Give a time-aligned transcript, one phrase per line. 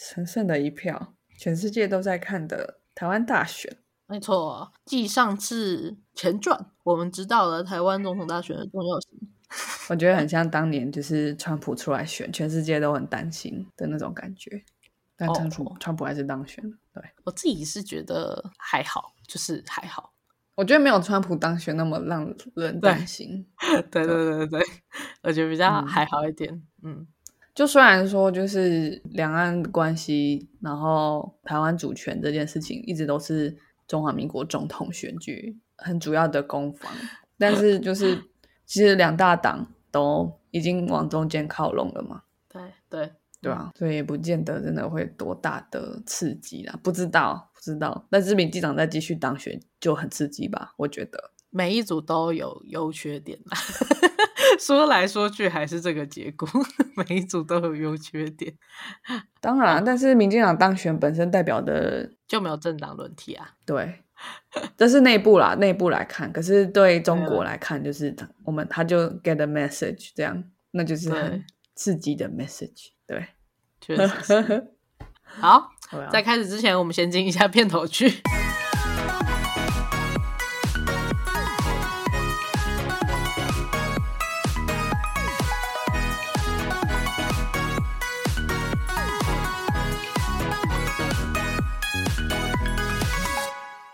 [0.00, 3.76] 神圣的一票，全世界都在看的台湾大选。
[4.06, 9.10] 没错，继上次前传，我们知道了台湾总统大选的重要性。
[9.90, 14.64] 我觉得很像当年就是川普出来选，全世界都很担心的那种感觉。
[15.16, 16.74] 但川普川普还是当选了。
[16.94, 20.14] 对我自己是觉得还好，就是还好。
[20.54, 23.46] 我觉得没有川普当选那么让人担心。
[23.92, 24.66] 对对对对对，
[25.24, 26.62] 我觉得比较还好一点。
[26.82, 27.06] 嗯。
[27.54, 36.92] 就虽然说，就是两岸关系，然后台湾主权这件事情，一直都是中华民国总统选举很主要的攻防，
[37.38, 38.16] 但是就是
[38.64, 42.22] 其实两大党都已经往中间靠拢了嘛。
[42.48, 48.06] 对对对啊，所以也不见得真的会多大的刺激啦，不知道不知道。
[48.10, 50.72] 但是民进党再继续当选就很刺激吧？
[50.76, 53.58] 我觉得每一组都有优缺点啦。
[54.58, 56.48] 说来说去还是这个结果，
[56.96, 58.52] 每一组都有优缺点。
[59.40, 63.52] 当然，但是民进党当选本身代表的就没有政党轮替啊。
[63.64, 64.02] 对，
[64.76, 66.30] 这是内部啦，内部来看。
[66.32, 71.44] 可是对中国来看，就是我们他就 get a message，这样那就是很
[71.74, 72.88] 刺激的 message。
[73.06, 73.26] 对，
[73.80, 74.66] 确实。
[75.22, 75.70] 好，
[76.10, 78.20] 在开始之前，我们先进一下片头曲。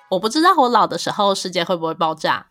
[0.08, 2.46] 我不知道我老的时候世界会不会爆炸，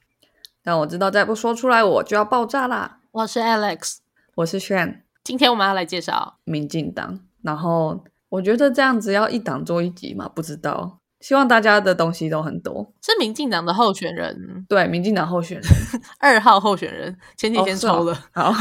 [0.62, 3.00] 但我知道再不说出来我就要爆炸啦。
[3.12, 4.00] 我是 Alex，
[4.36, 7.22] 我是 Shan，今天我们要来介绍民进党。
[7.42, 11.00] 然后我觉得这样子要一党做一集嘛，不知道。
[11.22, 12.92] 希望大家的东西都很多。
[13.02, 15.66] 是民进党的候选人，对，民进党候选人
[16.20, 18.14] 二号候选人，前几天抽了。
[18.34, 18.52] 好，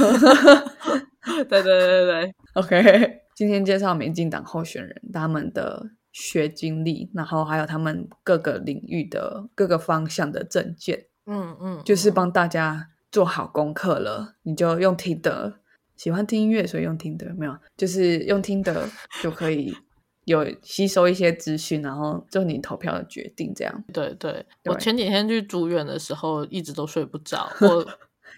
[1.27, 3.23] 对对对对对，OK。
[3.35, 5.85] 今天介绍民进党候选人他们的。
[6.15, 14.37] 学经历，然后还有他们各个领域的各个方向的证件，嗯嗯，就是帮大家做好功课了。
[14.45, 15.55] 你就用听的，
[15.97, 18.89] 喜欢听音乐，所以用听的没有，就是用听的
[19.21, 19.77] 就可以
[20.25, 23.53] 有吸收一些资讯，然后就你投票的决定。
[23.53, 24.47] 这样，对对。
[24.67, 27.85] 我前几天去住院的时候，一直都睡不着， 我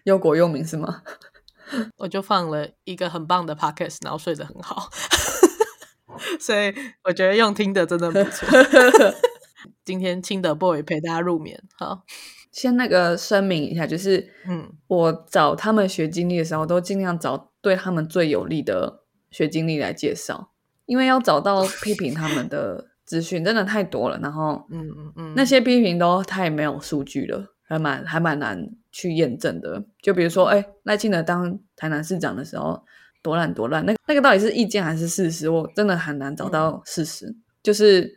[0.05, 1.03] 忧国忧民是吗？
[1.99, 4.89] 我就放了一个很棒的 podcast，然后睡得很好。
[6.41, 8.49] 所以我觉得用听的真的不错。
[9.85, 11.61] 今天清德 boy 陪大家入眠。
[11.77, 12.03] 好，
[12.51, 20.51] 先那个声明一下，就是嗯，我找他们学经历的时候，都尽量找对他们最有利的学经历来介绍，
[20.87, 24.19] 因为要找到批评他们的资讯真的太多了。
[24.21, 29.85] 然后，嗯嗯嗯，那些批评都太没有数据了，还蛮还蛮难去验证的。
[30.03, 32.85] 就比如说，哎，赖清德当台南市长的时候。
[33.27, 35.49] 多烂多烂，那那个到底是意见还是事实？
[35.49, 37.35] 我真的很难找到事实。
[37.61, 38.09] 就是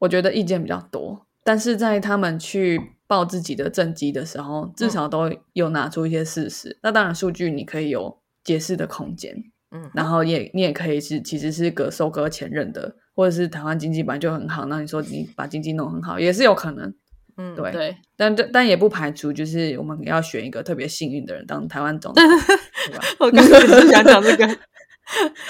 [0.00, 6.76] 我觉得意见比较多，但是在他们去报自己的政绩的时候，至少都有拿出一些事实。
[6.82, 9.32] 那当然，数据你可以有解释的空间，
[9.70, 16.92] 嗯，然后也你也可以是其实是个收割前任的，或者是台湾经济本来就很好，那你说你把经济弄很好也是有可能，
[17.36, 22.24] 嗯，对对，但但也不排除就是我们要选一个特别幸运的人当台湾总统。
[23.20, 24.58] 我刚刚也是想讲这个，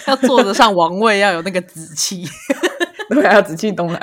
[0.09, 2.25] 要坐得上王位，要有那个紫气，
[3.11, 4.01] 对，要紫气东来。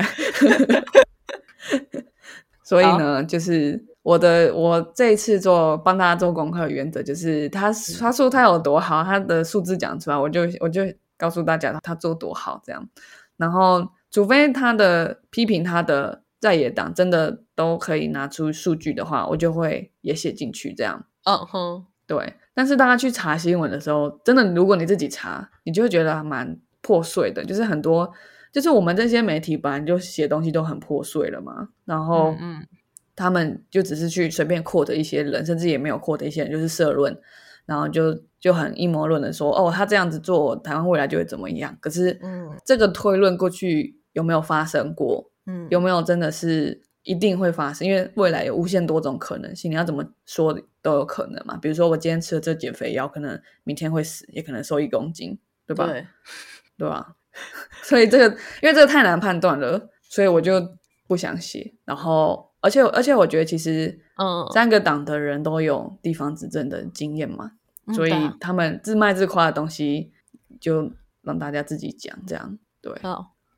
[2.64, 10.82] 所以呢，就是我的我这一次做帮大家做功课的原则，就是他他说他有多好，他的数字讲出来，我就我就
[11.18, 12.90] 告诉大家他做多好这样。
[13.36, 21.06] 然后，除非他的批评他的在野党真的都可以拿出数据的话，我就会也写进去这样。
[21.24, 22.34] 嗯哼，对。
[22.54, 27.46] 但是大家去查新闻的时候，真的，如果你自己查，你就会觉得蛮破碎的。
[27.46, 28.12] 就是很多，
[28.52, 31.70] 就是我们这些媒体本来就写东西都很破碎了嘛。
[31.86, 32.68] 然后，嗯，
[33.16, 37.18] 他们就只是去随便扩的一些人，甚至也没有扩的一些人，就是社论，
[37.66, 41.78] 然后就就很阴谋论的说，哦，他这样子做，台湾未来就会怎么样。
[41.80, 45.32] 可是，嗯，这个推论过去有没有发生过？
[45.46, 46.82] 嗯，有没有真的是？
[47.06, 51.58] 一定会发生，因为未来有无限多种可能性，你要怎么说都有可能嘛。
[51.58, 55.38] 比如说，我今天吃了这减肥药，可能明天会死，也可能瘦一公斤，
[55.68, 55.86] 对吧？
[55.86, 56.08] 对，
[56.80, 57.18] 对吧？
[57.84, 58.26] 所以这个，
[58.62, 60.66] 因为这个太难判断了，所以我就
[61.06, 61.74] 不想写。
[61.84, 67.52] 然后，而且，而且，我觉得其实，嗯，三个党的人都有地方执政的经验嘛，
[67.94, 70.14] 所以他们自卖自夸的东西，
[70.62, 70.90] 就
[71.22, 72.94] 让大家自己讲，这样对。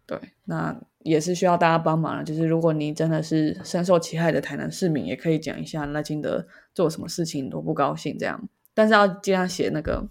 [0.08, 2.24] 对，那也是需要大家帮忙了。
[2.24, 8.48] 就是如果你真的是深受其害的台南市民，也可以讲一下赖清德做什么事情多不高兴这样。
[8.74, 10.08] 但是要尽量写那个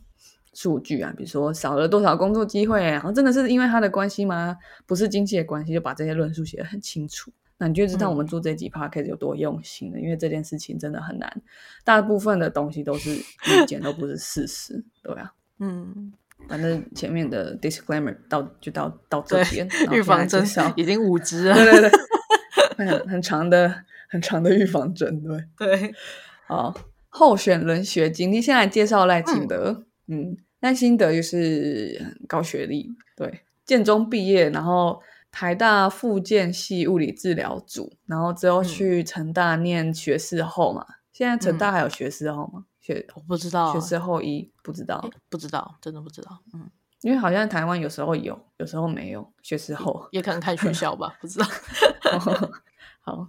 [0.52, 4.56] 数据啊，比如说少了多少工作机会，然后真的是因为他的关系吗？
[4.84, 7.30] 不是经济的关系，就把这些论述写得很清楚。
[7.56, 11.42] 那你就知道我们做这几 podcast 有多用心了，因为这件事情真的很难，
[11.84, 16.12] 大部分的东西都是意见，都不是事实，对啊，嗯。
[16.48, 20.44] 反正前面的 disclaimer 到就到到这边，预防针
[20.76, 21.90] 已经五支了，对 对对，
[22.86, 23.74] 很很长的
[24.08, 25.94] 很长的预防针，对 对。
[26.46, 26.74] 好，
[27.08, 29.84] 候选人学经历，先来介绍赖清德。
[30.08, 35.00] 嗯，赖清德就是高学历，对，建中毕业，然后
[35.32, 40.84] 台大附建系物理治疗组，然后之后去成大念学士后嘛。
[41.12, 42.64] 现在成大还有学士后吗？
[42.84, 46.38] 学我不知道，学士后医不知道，不知道，真的不知道。
[46.52, 46.70] 嗯，
[47.00, 51.46] 因为好像台湾有时候有，有时候没有学士后，也可能看学校吧，不知道。
[53.00, 53.26] 好，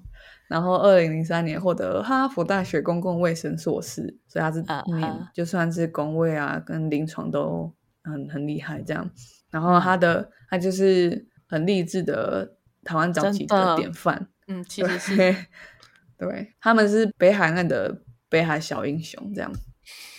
[0.50, 4.62] 然后二零零三年获得哈佛大学公共卫生硕士，所以他是
[4.94, 7.74] 念就算是工位啊，跟临床都
[8.04, 9.10] 很很厉害这样。
[9.50, 14.28] 然后他的他就是很励志的台湾早期的典范。
[14.48, 15.36] 嗯，其实是
[16.20, 18.02] 对，他们是北海岸的。
[18.36, 19.50] 北海小英雄这样，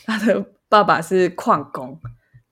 [0.06, 2.00] 他的爸爸是矿工，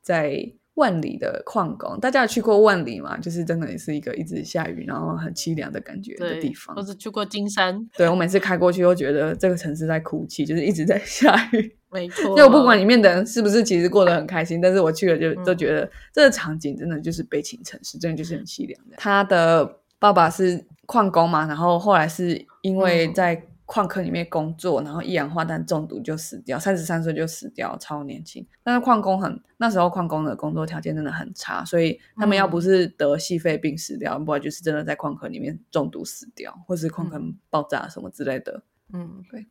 [0.02, 0.38] 在
[0.74, 1.98] 万里的矿工。
[1.98, 3.16] 大家有去过万里吗？
[3.16, 6.76] 就是真的也是一个一直下雨，然后很凄凉的感觉的地方。
[6.76, 11.74] 我只去过金山，对我每次开过去都觉得这个城市在哭泣，就是一直在 下雨。
[11.90, 18.96] 没错，就不管里面的人是不是其实过得很开心，但是我去了就都觉得这个场景真的就是悲情城市，真的就是很凄凉的。
[18.98, 23.42] 他的爸爸是矿工嘛，然后后来是因为在。
[23.66, 28.46] 矿坑里面工作，然后一氧化碳中毒就死掉，三十三岁就死掉，超年轻。
[28.62, 38.62] 但是矿工很那时候矿工的工作条件真的很差，所以他们要不是得细肺病死掉，不然就是真的在矿坑里面中毒死掉，或是矿坑爆炸什么之类的。
[38.92, 39.46] 嗯，对。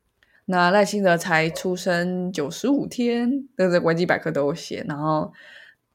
[0.45, 5.31] 那赖清德才出生九十五天，这个维基百科都有写，然后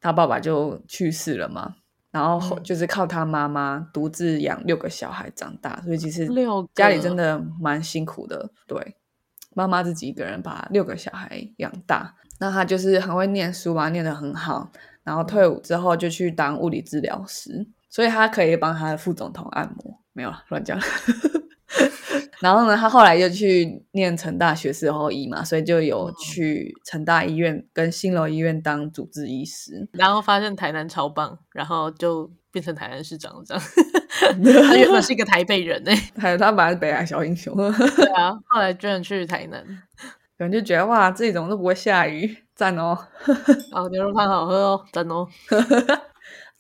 [0.01, 1.77] 他爸爸就去世了嘛。
[2.11, 6.29] 然后就是靠他妈妈独自养六个小孩长大，所以其实
[6.75, 8.51] 家里真的蛮辛苦的。
[8.67, 8.97] 对，
[9.55, 14.71] 妈妈自己一个人把六个小孩养大，那他就是很会念书嘛，念得很好。
[15.05, 19.99] 然后退伍之后就去当物理治疗师，所以他可以帮他的副总统按摩。
[20.13, 20.79] 没有乱讲。
[22.41, 29.89] 然后呢，他后来又去念成大学士后医嘛，所以就有去成大医院跟新楼医院当主治医师。
[29.93, 33.63] 然后发现台南超棒，然后就变成台南市长这样。
[34.69, 37.55] 他原本是一个台北人呢， 还有他本来是北海小英雄。
[37.55, 39.63] 对啊，后来居然去台南，
[40.39, 42.97] 可能就觉得哇，这种都不会下雨，赞哦。
[43.73, 45.27] 哦，牛肉汤好喝哦，赞哦。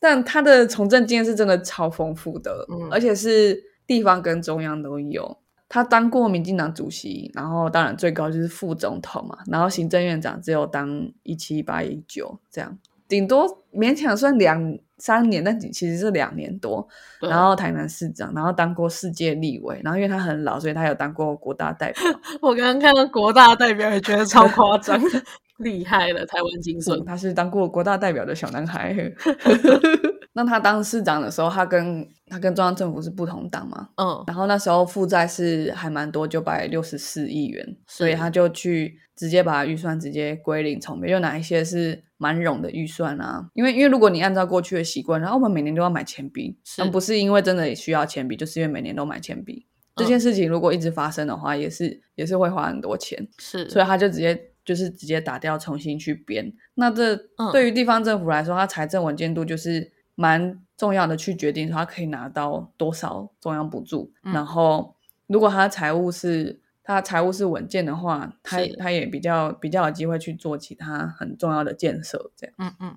[0.00, 5.38] 但他的从政经验是真的超丰富的，而且是地方跟中央都有。
[5.70, 16.86] 他当过民进党主席，然后当然最高就是副总统嘛，然后行政院长只有当一七八一九这样，顶多勉强算两三年，但其实是两年多。
[17.20, 22.02] 然后台南市长，然后当过世界立委，然后因为他很老，所以他有当过国大代表。
[22.42, 25.00] 我刚刚看到国大代表也觉得超夸张，
[25.58, 27.04] 厉害了，台湾精神。
[27.04, 28.94] 他是当过国大代表的小男孩。
[30.34, 33.88] 那他当市长的时候，他跟他跟中央政府是不同党嘛？
[33.96, 41.12] 嗯，然后那时候负债是还蛮多，九百六十四亿元，所以他就去直接把预算直接归零重编。
[41.12, 43.48] 有哪一些是蛮冗的预算啊？
[43.54, 49.66] 因为因为如果你按照过去的习惯，然后我们每年都要买铅笔，而不是因为真的需要铅笔，就是因为每年都买铅笔。
[49.96, 53.26] 这件事情如果一直发生的话，也是也是会花很多钱。
[53.38, 56.52] 是，所以他就直接就是直接打掉，重新去编。
[56.74, 57.16] 那这
[57.52, 59.92] 对于地方政府来说，它财政稳健度就是。
[60.20, 64.12] 蛮重要的，去决定他可以拿到多少中央补助。
[64.20, 64.96] 然后，
[65.28, 66.60] 如果他财务是
[66.94, 72.30] 他财务是稳健的话，他他也比较比较有机会去做其他很重要的建设。
[72.36, 72.96] 这样，嗯嗯，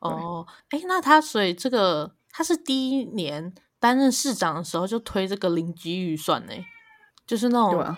[0.00, 6.52] 哦，哎，那他所以这个他是第一年担任市长的时候就推这个零基预算呢，
[7.26, 7.96] 就是那种。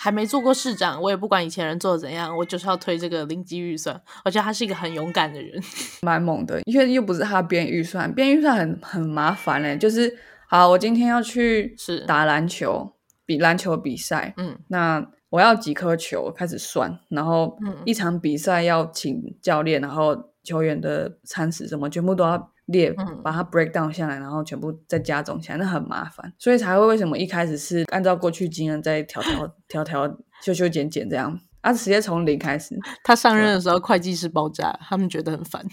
[0.00, 4.00] 还没做过市长，我也不管以前人做的怎样，我就是要推这个零基预算。
[4.24, 5.60] 我觉得他是一个很勇敢的人，
[6.02, 6.62] 蛮猛的。
[6.66, 9.76] 因为又不是他编预算，编预算很很麻烦嘞。
[9.76, 10.16] 就是
[10.46, 12.94] 好，我今天要去是打篮球，
[13.28, 22.50] 比篮球比赛，嗯，那我要几颗球开始算，然后一场比赛要请教练，然后球员的餐食什么全部都要。
[22.68, 22.94] 列
[23.24, 32.78] 把它 break down 下来，然后全部再加总起来，那很麻烦，所以才会为什么一开始是按照过去经验再调调 调调修修剪剪这样，啊，直接从零开始。
[33.02, 35.64] 他上任的时候会计师爆炸，他们觉得很烦。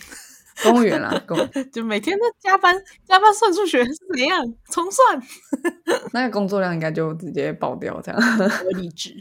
[0.63, 1.37] 公务员啦，公
[1.71, 5.21] 就每天都加班加班算数学是怎样重算，
[6.13, 8.21] 那个工作量应该就直接爆掉这样。
[8.65, 9.13] 我离职。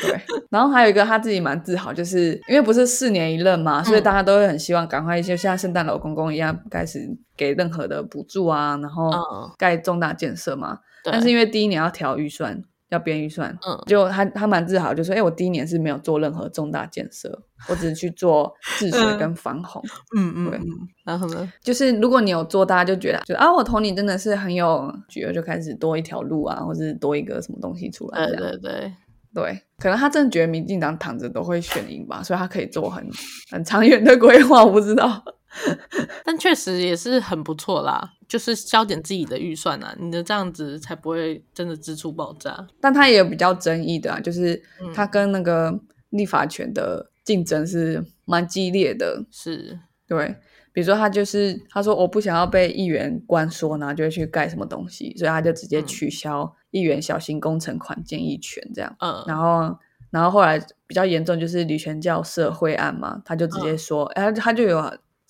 [0.00, 0.20] 对，
[0.50, 9.10] 然后还有一个他自己蛮自豪，就是因为不是四年一任嘛，所以大家都会很希望赶快就像圣诞老公公一样开始给任何的补助啊，然后
[9.56, 10.78] 盖重大建设嘛。
[11.04, 12.62] 但是因为第一年要调预算。
[12.92, 19.82] 要编预算，嗯，就他他蛮自豪，就说：“哎，我第一年是没有做任何重大建设，我只是去做治水跟防洪。”
[20.16, 20.60] 嗯嗯，对。
[21.04, 28.26] 然后呢，就是如果你有做，大家就觉得，就啊，我投你真的是很有，举而就开始多一条路啊，或是多一个什么东西出来。
[28.26, 28.92] 对对对
[29.34, 33.02] 对，可能他真的觉得民进党躺着都会选赢吧，所以他可以做很
[33.50, 34.62] 很长远的规划。
[34.62, 35.24] 我不知道。
[36.24, 42.66] 但确实也是很不错啦，就是消减自己的预算啊，你的这样子才不会真的支出爆炸。
[42.80, 44.62] 但他也有比较争议的啊，就是
[44.94, 45.78] 他跟那个
[46.10, 49.24] 立法权的竞争是蛮激烈的。
[49.30, 49.78] 是
[50.08, 50.34] 对，
[50.72, 58.96] 比如说他就是他说我不想要被议员关说，然后就会去盖什么东西，所以他就直接取消议员小型工程款建议权这样。
[59.00, 59.76] 嗯，然后
[60.10, 64.82] 然后后来比较严重就是吕全教社会案嘛，他就直接说，哎，他就有。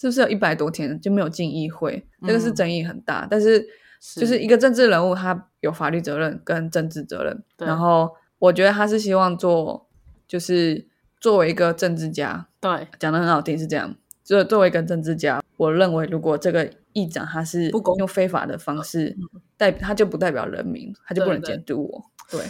[0.02, 2.04] 是不是有一百多天就没有进议会？
[2.26, 3.24] 这个是争议很大。
[3.30, 3.64] 但是
[4.16, 7.40] 就是一个政治人物，他有法律责任跟政治责任。
[7.56, 9.88] 然后我觉得他是希望做，
[10.26, 10.88] 就是
[11.20, 13.94] 作为一个政治家，对，讲的很好听是这样。
[14.24, 19.16] 就作为一个政治家，我认为如果这个议长他是用非法的方式
[19.56, 22.04] 代，他就不代表人民，他就不能监督我。
[22.28, 22.40] 对。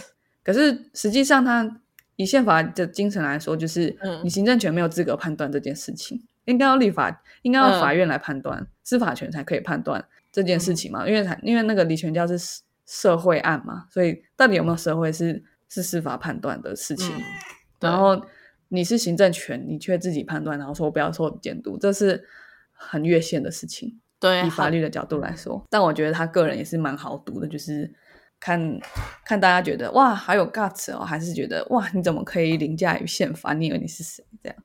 [0.43, 1.79] 可是实际上，他
[2.15, 6.19] 以宪法的精神来说，就是你行政权没有资格判断这件事情。
[6.45, 11.07] 应该要立法，应该要法院来判断，司法权才可以判断这件事情嘛？
[11.07, 12.37] 因为才因为那个李全教是
[12.85, 17.15] 社会案嘛，所以到底有没有社会是是司法判断的事情。
[17.79, 18.21] 然后
[18.69, 22.27] 你是行政权，你却自己判断，然后说不要受监督，这是
[22.71, 23.99] 很越线的事情。
[24.19, 27.93] 对，以法律的角度来说，但我觉得他个人也是蛮好读的，就是
[28.39, 28.79] 看
[29.25, 33.53] 看大家觉得哇，好有 guts 哦，还是觉得哇，你怎么可以凌驾于宪法？
[33.53, 34.23] 你以为你是谁？
[34.41, 34.57] 这样。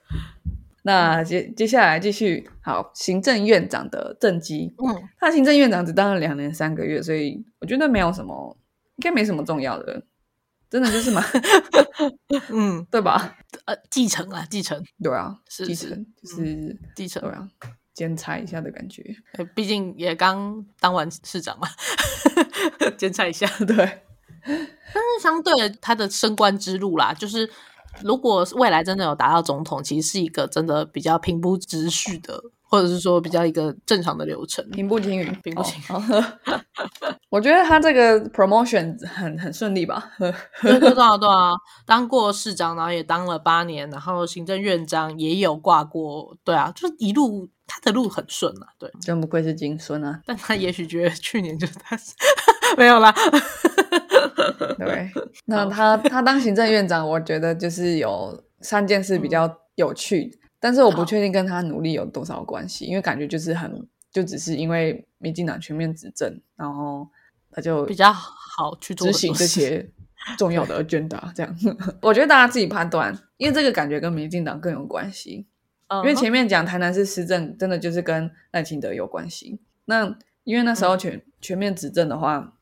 [0.82, 4.72] 那接接下来继续好，行政院长的政绩。
[4.78, 8.56] 嗯，他行政院长只当了两年三个月，所以我觉得没有什么，
[8.96, 10.02] 应该没什么重要的，
[10.70, 11.22] 真的就是蛮，
[12.50, 13.36] 嗯，对吧？
[13.66, 17.48] 呃，继承啊，继承，对啊，是继承，就是继承，对啊，
[17.92, 19.04] 兼差一下的感觉。
[19.54, 21.68] 毕竟也刚当完市长嘛，
[22.96, 23.76] 兼差一下，对。
[24.46, 27.50] 但是相对他的升官之路啦，就是。
[28.02, 36.24] 如果未来真的有达到总统，其实是一个真的比较平铺直叙的，或者是说比较一个正常的流程，平步青云， 平步青云。
[37.30, 40.12] 我觉得他这个 promotion 很很顺利吧？
[40.18, 41.52] 对对对啊对啊，
[41.84, 50.22] 当过市长，然后也当了八年，然后行政院长也有挂过，对啊，就是一路他的路很顺啊，对，真不愧是金孙啊！
[50.24, 51.94] 但他也许觉得去年就是他
[52.76, 53.14] 没有啦。
[54.76, 55.10] 对，
[55.46, 67.08] 那他他当行政院长，我觉得就是有三件事比较有趣，但是我不确定跟他努力有多少关系，因为感觉就是很就只是因为民进党全面执政，然后
[67.50, 69.88] 他就比较好去执行这些
[70.38, 71.20] 重要的 agenda。
[71.34, 71.56] 这样，
[72.00, 75.46] 我觉得大家自己判断，因为这个感觉跟民进党更有关系。
[75.90, 79.58] 因为前面讲台南市施政，真的就是跟赖清德有关系。
[79.86, 82.54] 那因为那时候全全面执政的话。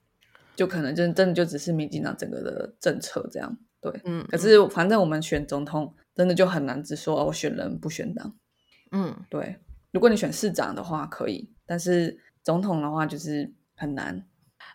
[0.56, 8.34] 就可能真真的就只是民进党整个的政策这样，对，嗯，可是反正我们选总统真的就很难只说我选人不选党，
[8.90, 9.56] 嗯，对，
[9.92, 14.26] 如果你选市长的话可以，但是总统的话就是很难，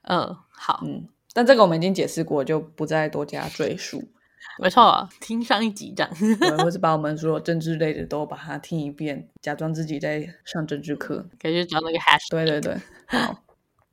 [0.03, 4.03] 嗯，好，嗯，但这个我们已经解释过，就不再多加赘述。
[4.61, 6.11] 没错，听上一集这样，
[6.57, 12.75] 或是 把我们所有政治类的都把它听一遍，假装自己在上政治课，可以去找那个 hash，对对对，
[13.07, 13.43] 好。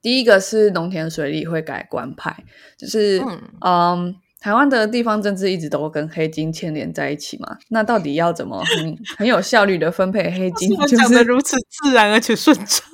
[0.01, 2.37] 第一个是农田水利会改官派，
[2.79, 3.21] 就是
[3.65, 7.59] 嗯，台湾的地方政治一直都跟黑金牵连在一起嘛。
[7.71, 10.71] 那到底要怎么很很有效率的分配黑金？
[10.87, 12.85] 讲的如此自然而且顺畅，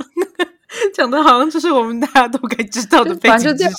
[0.94, 3.70] 讲的好像就是我们大家都该知道的背景知 识，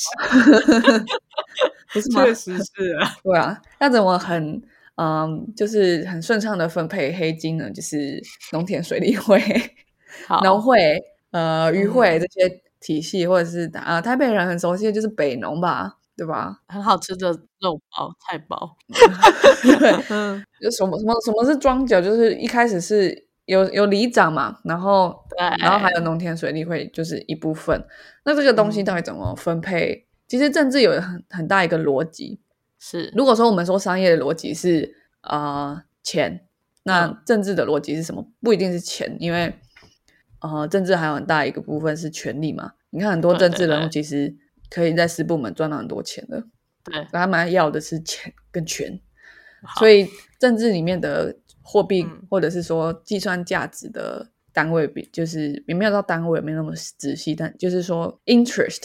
[1.94, 2.24] 不是吗？
[2.24, 3.60] 确实是啊，对啊。
[3.79, 4.62] 要怎么很
[4.98, 7.72] 嗯，就是很顺畅的分配黑金呢？
[7.72, 9.41] 就是农田水利会、
[10.44, 11.01] 农会、
[11.32, 12.62] 呃渔会这些。
[12.86, 16.62] 体系或者是啊，台北人很熟悉的就是北农吧，对吧？
[16.68, 18.77] 很好吃的肉包、菜包。
[19.80, 22.00] 对， 嗯，就什么什么什么是庄脚？
[22.00, 25.15] 就是一开始是有有里长嘛，然后
[25.60, 27.84] 然后还有农田水利会，就是一部分。
[28.24, 30.06] 那这个东西到底怎么分配？
[30.27, 32.39] 其实政治有很很大一个逻辑
[32.80, 36.46] 是，如果说我们说商业的逻辑是啊钱，
[36.84, 38.27] 那政治的逻辑是什么？
[38.42, 39.60] 不一定是钱，因为
[40.48, 42.72] 呃，政治还有很大一个部分是权力嘛。
[42.90, 44.34] 你看很多政治人物其实
[44.70, 46.44] 可以在私部门赚到很多钱的，
[46.84, 49.00] 对，他们要的是钱跟权。
[49.80, 50.08] 所以
[50.40, 58.84] 政治里面的货币或者是说计算价值的单位，比就是也没有到单位，没那么仔细，但就是说 interest，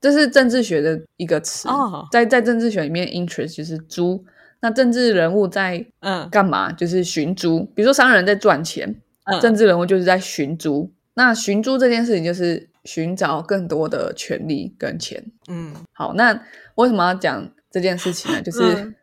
[0.00, 1.68] 这是政治学的一个词。
[2.10, 4.24] 在在政治学里面，interest 就是租。
[4.60, 6.72] 那政治人物在嗯干嘛？
[6.72, 7.64] 就是寻租。
[7.74, 9.02] 比如说商人在赚钱，
[9.40, 10.92] 政治人物就是在寻租。
[11.14, 15.24] 那寻租这件事情就是寻找更多的权利跟钱。
[15.48, 16.42] 嗯，好，那
[16.76, 18.40] 为什么要讲这件事情呢？
[18.42, 18.94] 就是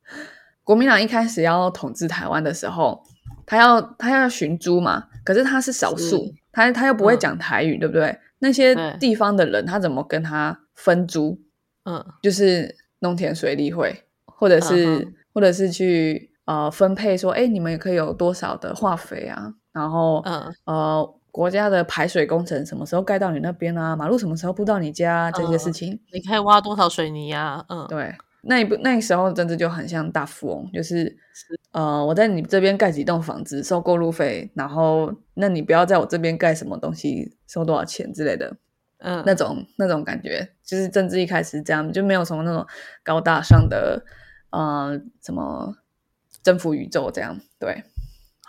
[0.64, 3.02] 国民党一开始要统治台湾的时候，
[3.46, 8.18] 他要他要寻租嘛，可是他是少数，他他又不会讲台语，对不对？
[8.38, 11.40] 那些地方的人他怎么跟他分租？
[11.84, 14.04] 嗯，就是农田水利会。
[14.40, 19.52] 或者是，或者是去呃分配说，哎，你们也可以有多少的化肥啊？
[19.70, 23.96] 然后，嗯，呃，国家的排水工程什么时候盖到你那边啊？
[23.96, 25.30] 马路什么时候铺到你家？
[25.30, 27.64] 这些事情，你可以挖多少水泥啊？
[27.68, 31.16] 嗯，对，那一部那时候真的就很像大富翁，就是
[31.72, 38.56] 呃，我在你这边盖几栋房子，收过路费，然后那你不要在我这边盖什么东西，收多少钱之类的。
[38.98, 42.66] 嗯，那种那种感觉，就是政治一开始这样，就没有什么那种
[43.02, 44.04] 高大上的。
[44.52, 45.72] 呃，什么
[46.42, 47.38] 征服宇宙这样？
[47.60, 47.84] 对，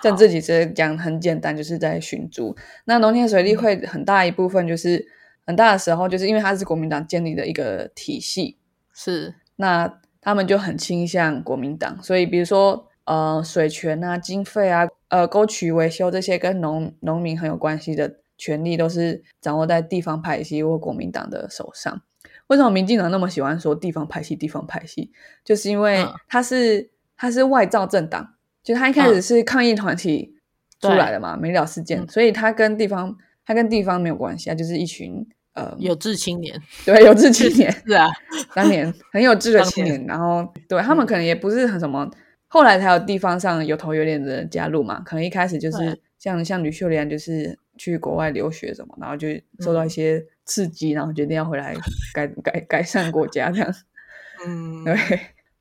[0.01, 2.55] 政治其实讲很简单，就是在寻租。
[2.86, 5.05] 那农田水利会很大一部分就是
[5.46, 8.58] 很大的时候，就是因为它是国民党建立的一个体系，
[8.93, 12.01] 是那他们就很倾向国民党。
[12.01, 22.01] 所以比如说呃，水权啊、经费啊、呃，沟渠维修这些跟农农民很有关系的权利，都是掌握在地方派系或国民党的手上。
[22.48, 24.36] 为什么民进党那么喜欢说地方派系？
[24.36, 25.12] 地方派系
[25.43, 30.34] 就是因为他是他是外造政党，就他一开始是抗议团体
[30.80, 33.15] 出来的嘛，没了事件，所以他跟地方
[33.46, 38.08] 他跟地方没有关系啊，就是一群呃有志青年，对有志青 年是啊，
[38.53, 40.51] 当年很有志的青年，然后。
[40.68, 42.10] 对他们可能也不是很什么，
[42.48, 49.27] 后来才有地方上有头有脸的加入嘛，可能一开始就是像像吕秀莲就是去国外留学什么，然后就
[49.60, 50.24] 受到一些。
[50.44, 51.74] 刺激，然后决定要回来
[52.13, 53.74] 改改改善国家这样，
[54.45, 54.97] 嗯，对。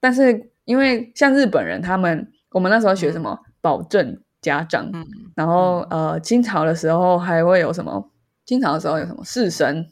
[0.00, 4.90] 但是因为像日本人，他们我们那时候学什么保证家长，
[5.34, 8.10] 然后呃，清朝的时候还会有什么？
[8.46, 9.86] 清朝的时候有什么士绅，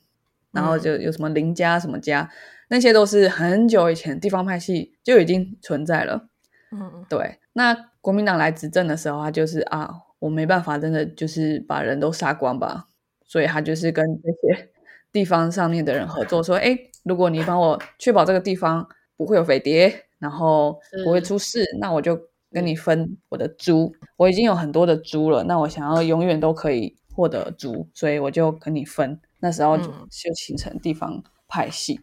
[0.53, 2.29] 然后就有什么林家什么家，
[2.69, 6.29] 那些都是很久以前地方派系就已经存在了。
[6.73, 7.39] 嗯，对。
[7.53, 12.87] 那国民党来执政的时候，他就是啊，我没办法，真的就是把人都杀光吧，
[13.25, 14.69] 所以他就是跟这些。
[15.11, 22.15] 地方上面的人合作，说：“哎，如果你帮我确保这个地方不会有匪谍，然后不会出事，那我就
[22.51, 23.95] 跟你分我的猪。
[24.17, 29.21] 我已经有很多的猪了，那我想要永远都可以获得猪，所以我就跟你分。
[29.41, 32.01] 那时候就就形成地方派系。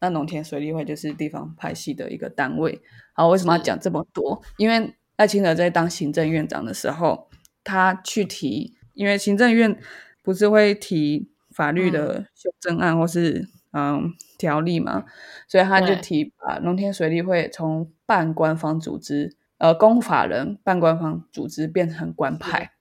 [0.00, 2.80] 那农田水利会就是地方派系的一个单位。
[3.12, 4.42] 好，为什么要讲这么多？
[4.56, 7.28] 因为赖清德在当行政院长的时候，
[7.62, 9.78] 他去提，因为行政院
[10.22, 15.04] 不是会提。”法律的修正案或是嗯条例嘛，
[15.46, 22.72] 所以他就提把农田水利会从半官方组织，呃，公法人半官方组织变成官派。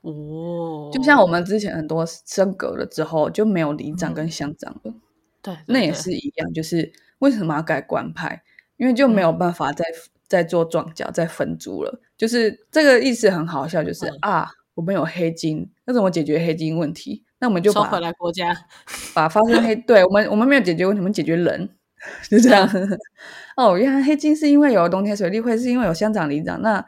[0.00, 4.94] 哦，就像我们之前很多升格了之后就没有里长跟乡长了。
[5.42, 8.42] 对，那也是一样，就是为什么要改官派？
[8.78, 9.84] 因为就没有办法再
[10.26, 12.00] 再做庄脚、再分租了。
[12.16, 17.22] 就是这个意思很好笑，就是啊，我们有黑金，那怎么解决黑金问题？
[17.38, 18.56] 那我们就收回来国家，
[19.12, 21.68] 把发生黑 对我们，我们没有解决问题，我们解决人，
[22.28, 22.68] 就这样。
[23.56, 26.60] 哦，原来黑金是因为有冬天水利会，是因为有乡长里长。
[26.62, 26.84] 那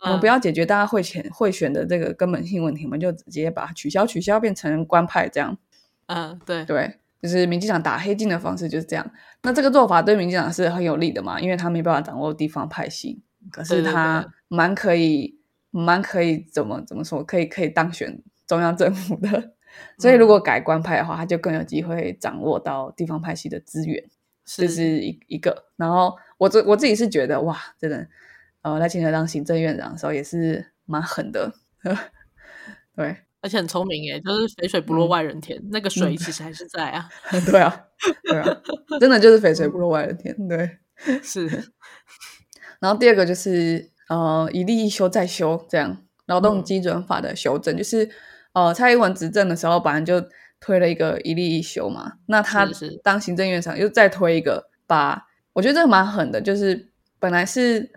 [0.00, 5.56] 我们不要解决大家会选会选的这个根本性问题，我们就直接把它取消取消变成官派这样。
[6.06, 9.10] 嗯，对对，就是民进党打黑金的方式就是这样。
[9.42, 11.40] 那这个做法对民进党是很有利的嘛？
[11.40, 15.38] 因为他没办法掌握地方派系，可是他蛮可以，
[15.70, 17.22] 蛮可以怎么怎么说？
[17.24, 19.52] 可以可以当选中央政府的。
[19.98, 24.02] 所以，如果改官派的话，他就更有机会掌握到地方派系的资源，
[24.56, 25.64] 这是一一个。
[25.76, 28.06] 然后，我自我自己是觉得，哇，真的，
[28.62, 31.52] 呃，赖清德当行政院长的时候也是蛮狠的，
[32.96, 37.08] 对，而且很聪明耶，就是肥水不落外人田，那个水其实还是在啊，
[37.50, 37.84] 对啊，
[38.24, 38.62] 对啊，
[38.98, 40.78] 真的就是肥水不落外人田，对，
[41.22, 41.46] 是。
[42.80, 48.10] 然后第二个就是，呃，一例一修再修，这样劳动基准法的修正，就是。
[48.54, 50.20] 呃，蔡英文执政的时候，本来就
[50.60, 52.14] 推了一个一例一休嘛。
[52.26, 52.68] 那他
[53.02, 57.90] 当行政院长又再推一个，把我觉得这个蛮狠的，就是本来是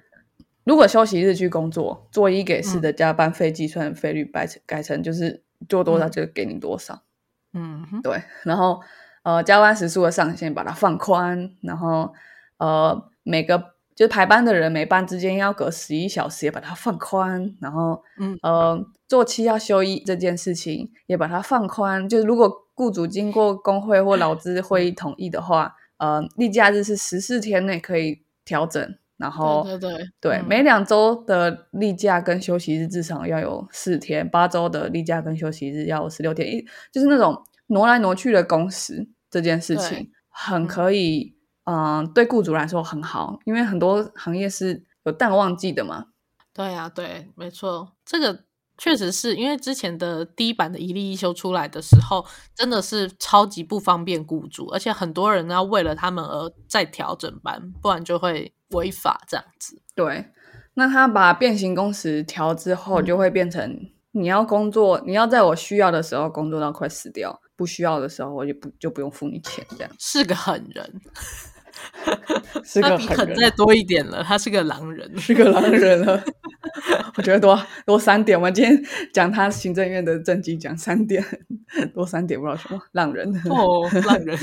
[0.64, 7.02] 如果休息日去工作，做一给四的加班费计算费率改成改成就是做多少就给你多少。
[7.54, 8.22] 嗯，对。
[8.44, 8.82] 然后
[9.24, 12.14] 呃，加班时数的上限把它放宽，然后
[12.58, 22.10] 呃，每个就是排班的人每班之间要隔十一小时也把它放宽，然后嗯呃，做期要休一这件事情也把它放宽。
[22.10, 28.84] 就是如果雇主经过工会或劳资会议同意的话，呃，例假日是十四天内可以调整。
[29.18, 41.41] 然后对对对，每两周的例假跟休息日至少要有四天，八周的例假跟休息日要有十六天，一就是那种挪来挪去的工时这件事情，很可以，嗯，
[42.14, 46.06] 对雇主来说很好，因为很多行业是有淡旺季的嘛。
[46.54, 48.44] 对呀，对，没错，这个
[48.78, 58.54] 确实是因为之前的第一版的一例一休出来的时候，真的是超级不方便雇主，而且很多人要为了他们而再调整班，不然就会。
[58.74, 60.28] 违法这样子，对。
[60.76, 63.78] 那他把变形工时调之后，就会变成
[64.12, 71.02] 你要工作，你要在我需要的时候工作到快死掉，不需要的时候我就不就不用付你钱，这样是个狠人，
[72.66, 76.24] 是个狠人再多一点了，他是个狼人， 是个狼人了。
[77.18, 81.24] 我觉得多多三点，我今天讲他行政院的政绩，讲三点
[81.94, 84.36] 多三点，不知道什么狼人哦，狼人，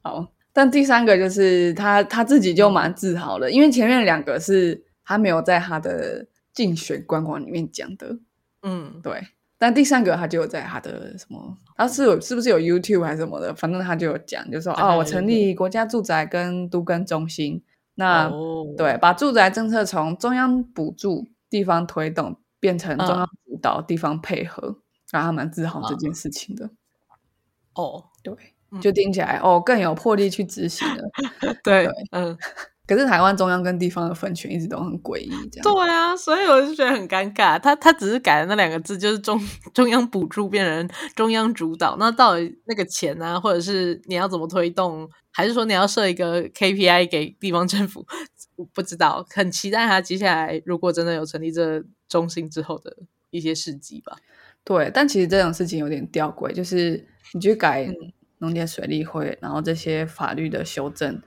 [0.00, 0.32] 好。
[0.54, 8.18] 但第三个就是他他自己就蛮自豪的，因为前面两个是他没有在他的竞选官网里面讲的，
[8.62, 9.28] 嗯，对。
[9.62, 17.62] 但第三个他就有在他的什么，他是有是不是有 YouTube 还是什么的，反正他就有讲，就说哦，我成立国家住宅跟都更中心，
[17.94, 18.28] 那
[18.76, 24.78] 对，把住宅政策从中央补助、地方推动变成中央主导、地方配合，
[25.12, 26.68] 让他蛮自豪这件事情的。
[27.74, 28.34] 哦，对。
[28.80, 31.04] 就听起来哦，更有魄力去执行了。
[31.62, 32.36] 对，嗯。
[32.86, 35.62] 可是台湾中央跟地方的分权一直都很诡异，这样。
[35.62, 37.58] 对啊，所以我就觉得很尴尬。
[37.58, 39.40] 他他只是改了那两个字，就是中
[39.72, 41.96] 中央补助变成中央主导。
[41.98, 48.04] 那到底那个钱啊，或者是你要怎么推动，还是说你要设一个 KPI 给地方政府？
[48.72, 52.96] 不知道，很期待他接下来如果真的有成立这中心之后的
[53.30, 54.16] 一些事迹吧。
[54.64, 57.88] 对，但其实这种事情有点吊诡，就是你去改。
[58.38, 61.22] 农田水利会，然后这些法律的修正，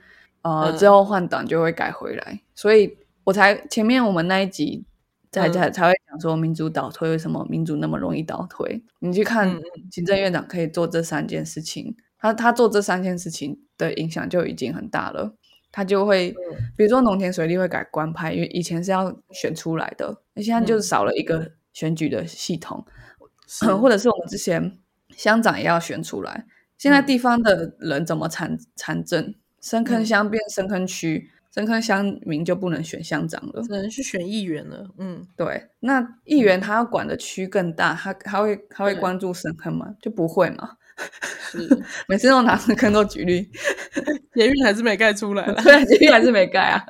[0.46, 4.84] 呃，之后换党就会改回来，所以我才前面我们那一集
[5.32, 8.80] 才才才会讲说民主倒退为什么民主那么容易倒退？
[9.00, 15.34] 你去看行政院长可以做这三件事情，他他做这三件事情的影响就已经很大了，
[15.72, 16.32] 他就会
[16.76, 22.84] 比如说农田水利会改官派，因为以前是要选出来的，那现在就少了一个选举的系统，
[23.82, 24.78] 或者是我们之前
[25.16, 26.46] 乡长也要选出来。
[26.78, 29.34] 现在地方的人怎么参参政？
[29.68, 34.88] 深坑乡变深坑区，深坑乡民就不能选乡长了，只能去选议员了。
[34.98, 35.70] 嗯，对。
[35.80, 39.92] 那议员他要管的区更大，他他会他会关注深坑吗？
[40.00, 40.76] 就不会嘛。
[42.06, 43.50] 每次都拿深坑做举例，
[44.34, 45.60] 捷运还是没盖出来 了。
[45.64, 46.86] 对，捷运还是没盖啊。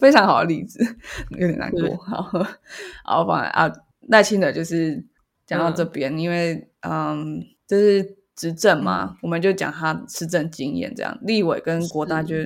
[0.00, 0.84] 非常好的例子，
[1.38, 1.96] 有点难过。
[1.98, 2.20] 好，
[3.04, 3.72] 好，放啊，
[4.08, 5.04] 赖清德就是
[5.46, 8.17] 讲到这边，因为嗯，就是。
[8.38, 11.18] 执政嘛，我们就讲他施政经验这样。
[11.22, 12.36] 立委跟国大就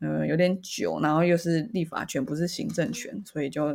[0.00, 3.66] 嗯有点久，然后又是立法权不是行政权，所以就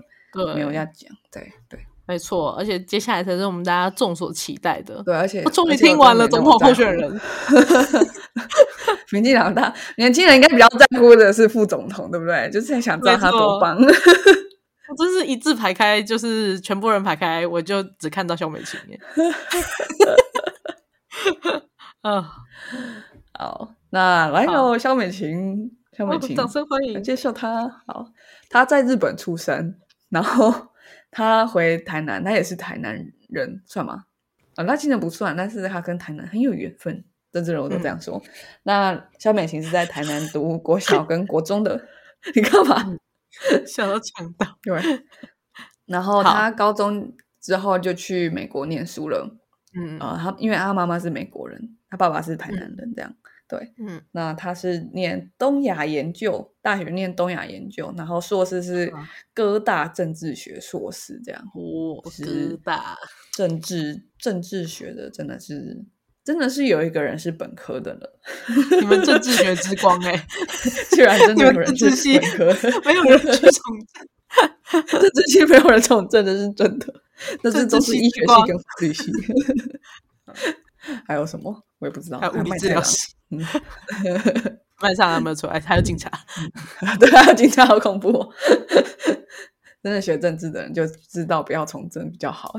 [0.55, 1.09] 没有要讲。
[1.31, 2.53] 对对，没错。
[2.57, 5.03] 而且接下来才是我们大家众所期待的。
[5.03, 7.09] 对，而且我终于听完了总统候选人。
[9.11, 12.49] 民进党大年轻人应该比较在乎的是副总统，对不对？
[12.51, 13.75] 就是想知道他多棒。
[14.89, 18.79] 我真是一字排开，就是全部人排开，我就只看到肖美琴。
[22.01, 22.31] 啊，
[23.33, 27.67] 好，那来喽，肖美琴，肖美琴，掌声欢迎，接受她。
[27.87, 28.05] 好，
[28.49, 29.75] 她在日本出生，
[30.09, 30.69] 然后
[31.11, 32.95] 她回台南，她也是台南
[33.27, 34.05] 人，算吗？
[34.55, 38.21] 啊，那其实不算，但是她跟台南很有缘分，政治人物都这样说。
[38.63, 41.85] 那肖美琴是在台南读国小跟国中的，
[42.35, 42.75] 你干嘛？
[43.67, 44.47] 想要抢到？
[44.61, 44.81] 对。
[45.85, 49.35] 然后她高中之后就去美国念书了。
[49.75, 53.15] 嗯啊，他因为他妈妈是美国人，他爸爸是台南人，这样
[53.47, 53.73] 对。
[53.77, 58.91] 嗯，那他是念东亚研究大学，念东亚研究，然后硕士是
[59.33, 61.41] 哥大政治学硕士，这样。
[61.53, 62.97] 哦，哥大
[63.31, 65.83] 政治政治学的真的是
[66.23, 68.19] 真的是有一个人是本科的了。
[68.81, 70.25] 你们政治学之光哎，
[70.91, 72.53] 居然真的有人是本科，
[72.85, 76.93] 没有人去从政，政治系没有人从政的是真的。
[77.43, 79.11] 但是都是医学系跟护理系，
[81.05, 82.17] 还有什么我也不知道。
[82.17, 83.13] 还有物理治疗系，
[84.81, 85.59] 麦上有没有出来？
[85.59, 86.09] 还有警察，
[86.97, 88.31] 对啊，警察好恐怖。
[89.83, 92.57] 真的学政治的人就知道不要从政比较好。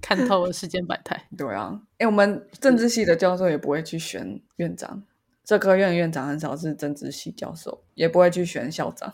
[0.00, 1.28] 看透了世间百态。
[1.38, 5.04] 对啊，哎，我们政治系的教授也不会去选院长，
[5.44, 9.12] 这科院院长很少是政治系教授，也不会去选校长。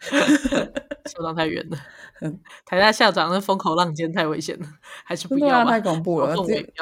[1.10, 1.78] 校长太远了，
[2.64, 4.66] 台大校长那风口浪尖太危险了，
[5.04, 6.34] 还是不要太恐怖了。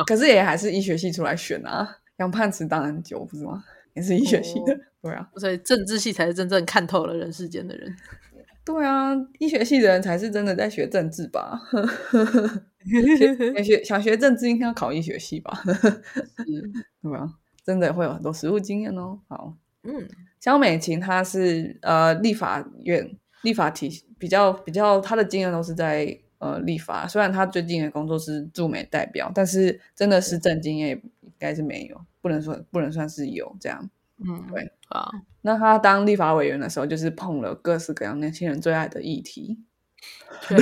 [0.06, 3.64] 可是也还是医学系出来选啊，杨盼慈当然久不是吗？
[3.94, 7.96] 也是医学系的，对啊，所以政治系才是真正看透了人世间的人。
[8.64, 11.60] 对啊，医学系的人才是真的在学政治吧？
[13.64, 15.62] 学想学政治应该要考医学系吧？
[17.02, 17.34] 对吧？
[17.64, 19.18] 真的会有很多实务经验哦。
[19.28, 20.06] 好，嗯。
[20.40, 27.06] 肖美琴，她是呃立法院立法体系比较比较，她的经验都是在呃立法。
[27.06, 30.90] 虽然她最近的工作是驻美代表，但是真的是政经验
[31.22, 33.90] 应该是没有，不能说不能算是有这样。
[34.18, 35.08] 嗯，对啊。
[35.42, 39.58] 那他当立法委员的时候，就是碰了各式各样年轻人最爱的议题。
[40.48, 40.58] 对，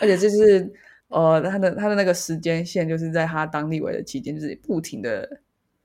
[0.00, 0.72] 而且就是
[1.08, 5.40] 呃他的他的那个时间线，就是在他当立委的期间，就是不停的。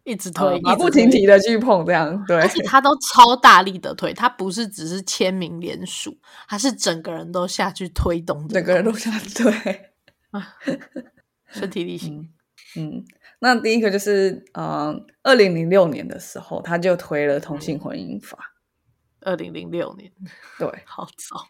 [0.05, 6.15] 一直推，马不停蹄的去碰，这样对，而且他都超大力的推，他不是只是签名联署，
[6.47, 9.51] 他是整个人都下去推动，整个人都下去推
[10.29, 10.55] 啊，
[11.49, 12.29] 身体力 行。
[12.77, 13.03] 嗯，
[13.39, 18.37] 那第一个就是，嗯，二零零六年的时候，他就推了同性婚姻法。
[19.21, 20.11] 二零零六年，
[20.59, 21.47] 对，好早。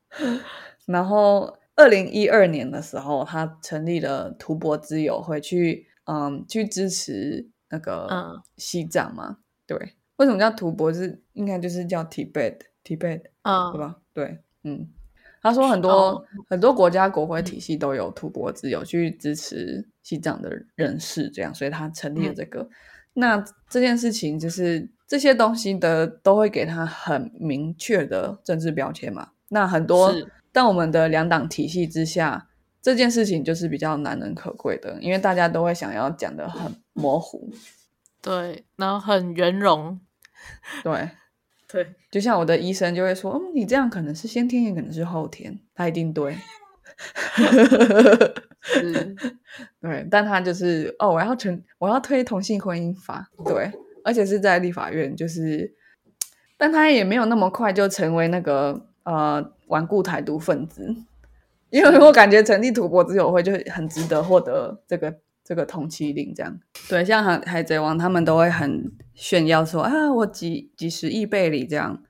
[0.86, 5.88] 然后二零一二年的时候，他成立了图博之友会去。
[6.06, 9.38] 嗯，去支持那个西藏嘛？
[9.66, 9.76] 对，
[10.16, 10.92] 为什么叫吐蕃？
[10.92, 13.96] 是应该就是叫 Tibet，Tibet，嗯，对吧？
[14.12, 14.86] 对，嗯，
[15.40, 22.68] 他说很多很多国家国会体系都有吐蕃自由去支持西藏的人士，这样，所以他成立了这个。
[23.14, 29.30] 那这件事情就是这些东西的都会给他很明确的政治标签嘛？
[29.48, 30.12] 那很多
[30.52, 32.48] 在我们的两党体系之下。
[32.84, 37.48] 这件事情就是比较难能可贵的，因为大家都会想要讲的很模糊，
[38.20, 39.98] 对，然后很圆融，
[40.82, 41.08] 对，
[41.66, 46.36] 对，就像我的医生就会说，嗯，你这样可能是先天，也可能是后天，他一定对，
[49.80, 53.72] 对，但他就是哦，我要成，我要推同性婚姻法，对，
[54.04, 55.74] 而且是在立法院，就是，
[56.58, 60.94] 但他也没有那么快就成为那个呃顽固台独分子。
[61.74, 66.56] 因为我感觉成立土国之友会就很值得获得这个这个通缉令，这样。
[66.88, 72.00] 对，像海海贼王他们都会很炫耀说啊，我几几十亿倍里这样，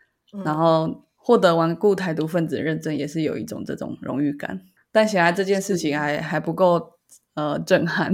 [0.44, 4.61] 然后获得顽固台独分子认证也是有一种这种荣誉感，
[4.92, 6.90] 但显然这件事情还还不够
[7.33, 8.12] 呃震撼，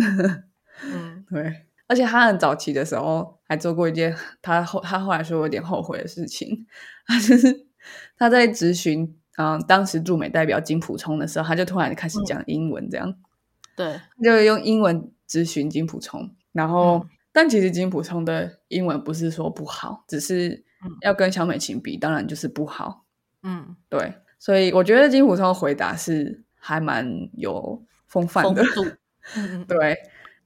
[0.84, 1.52] 嗯，对，
[1.88, 6.64] 而且他很早期的时候还做过一件他后他后来说有点后悔的事情，
[7.08, 7.66] 他就是
[8.16, 9.16] 他在咨询。
[9.36, 13.14] 嗯，当时驻美代表金普冲的时候，他就突然开始讲英文，这样，
[13.76, 16.30] 对，就用英文咨询金普冲。
[16.52, 20.64] 然后，但其实金普冲的英文不是说不好，只是
[21.02, 23.04] 要跟小美琴比，当然就是不好。
[23.42, 28.62] 嗯，对，所以我觉得金普冲的回答是还蛮有风范的。
[29.68, 29.96] 对，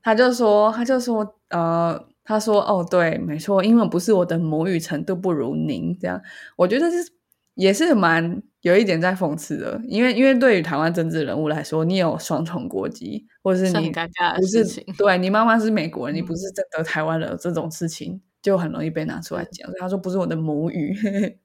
[0.02, 5.98] 他就说，他就说，呃，他说，哦，对，没错，英文不是我的母语，程度不如您。
[5.98, 6.20] 这样，
[6.56, 7.10] 我觉得是
[7.54, 8.42] 也是蛮。
[8.64, 14.64] 有一点在讽刺的，因为因为对于台湾政治人物来说，你有双重国籍，或者是你不是
[14.96, 19.70] 对你妈妈是美国人，你不是真的台湾人，这种事情就很容易被拿出来讲。
[19.78, 20.96] 他说不是我的母语，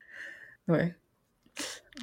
[0.66, 0.94] 对，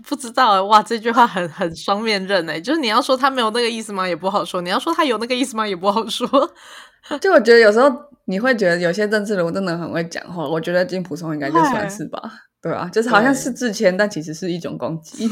[0.06, 4.06] 不知道哇，这句话很很双面刃哎，就是你要说他没有那个意思吗？
[4.06, 5.66] 也不好说；你要说他有那个意思吗？
[5.66, 6.28] 也不好说。
[7.22, 7.90] 就我觉得有时候
[8.26, 12.20] 你会觉得有些政治人物真的很会讲话，我觉得金普松应该就算是吧。
[12.66, 15.28] 对啊，就是好像是自谦，但其实是一种攻击，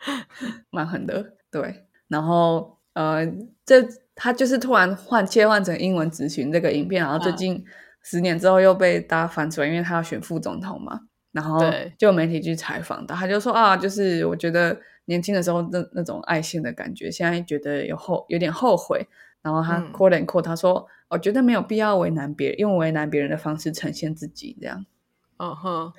[0.68, 1.32] 蛮狠的。
[1.50, 3.26] 对，然后呃，
[3.64, 3.82] 这
[4.14, 7.64] 他就是突然换切换成英文咨询这个影片，然后最近
[8.02, 11.00] 十年之后又被大家翻出来，因为他要选副总统嘛，
[11.32, 11.58] 然后
[11.96, 19.06] 就媒体去采访他，他就说啊，就是我觉得年轻的时候那那种爱心的感觉，现在觉得有后有点后悔。
[19.42, 24.84] 然后他 quote and quote 他说，我觉得没有必要为难别人，用为难别人的方式呈现自己，这样。
[25.38, 25.92] 嗯哼，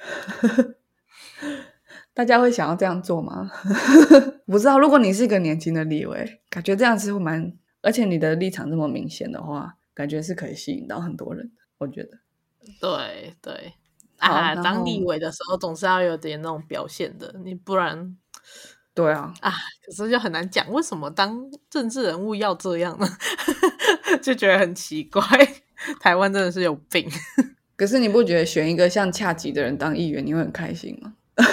[2.14, 3.52] 大家会想要这样做吗？
[4.48, 4.80] 不知道。
[4.80, 11.54] 如果你是一个年轻的立委，感觉这样子会蛮，而且你的立场这么明显的话，感觉是可以吸引到很多人的。
[11.78, 12.18] 我觉得，
[12.82, 13.74] 对对
[14.18, 18.18] 啊，当立委的时候总是要有点那种表现的，你不然，
[18.96, 19.54] 对啊啊，
[19.86, 23.08] 可是就很难讲，为什么当政治人物要这样呢？
[24.24, 25.22] 就觉得很奇怪，
[26.00, 27.08] 台湾真的是有病。
[27.78, 31.14] 可是你不觉得选一个像恰吉的人当议员，你会很开心吗？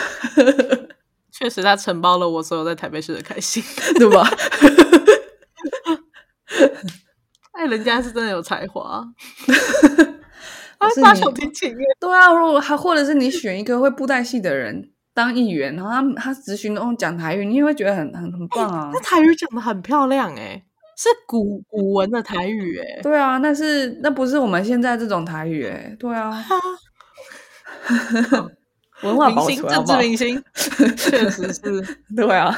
[1.31, 3.63] 确实，他承包了我所有在台北市的开心，
[3.99, 4.27] 对吧？
[7.53, 9.05] 哎，人家是真的有才华，
[10.79, 11.85] 他发小提琴耶。
[12.01, 18.91] 对啊，如果还或者是你选一个会布袋戏的人当议员，然后他他咨询哦讲台语，你也会觉得很很很棒啊。
[18.93, 20.65] 那台语讲的很漂亮哎，
[20.96, 23.00] 是古古文的台语哎。
[23.02, 25.94] 对啊，那是那不是我们现在这种台语哎。
[25.98, 26.44] 对啊，
[29.02, 30.42] 文化明星，政治明星，
[30.96, 31.98] 确实是。
[32.14, 32.57] 对啊，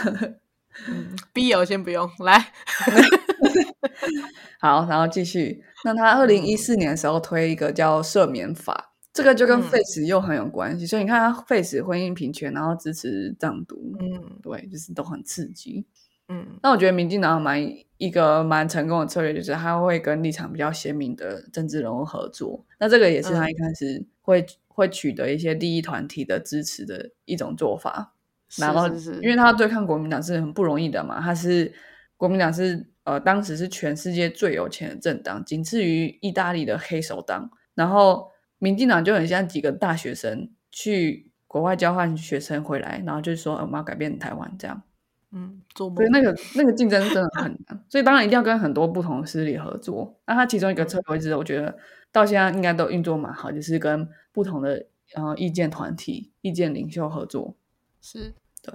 [0.89, 2.53] 嗯，必有先不用来。
[4.61, 5.63] 好，然后继续。
[5.85, 10.87] 那他二零一四年的时候推一个叫赦免法，这个就跟 Face 又很有关系。
[10.87, 15.87] 所以你看他 Face 婚姻平权，然后支持藏独，嗯，对，就是都很刺激。
[16.29, 17.61] 嗯，那我觉得民进党蛮
[17.99, 22.65] 一个蛮成功的策略，就是他会跟立场比较鲜明的政治人物合作。
[22.79, 28.15] 那这个也是他一开始会会取得一些利益团体的支持的一种做法。
[28.59, 28.89] 然后，
[29.21, 31.73] 因为他对抗国民党是很不容易的嘛，他是
[32.17, 32.89] 国民党是。
[33.07, 37.49] 呃，当时是全世界最有钱的政党，仅次于意大利的黑手党。
[37.73, 44.83] 然后，民进党就很像几个大学生去国外交换学生回来，然后就说我们要改变台湾这样。
[45.33, 50.17] 嗯，做对那个那个竞争真的很难，所以当然一定要跟很多不同的势力合作。
[50.27, 51.77] 那他其中一个策略，我觉得
[52.13, 57.57] 到现在应该都运作蛮好，就是跟不同的呃意见团体、意见领袖合作。
[58.01, 58.73] 是对。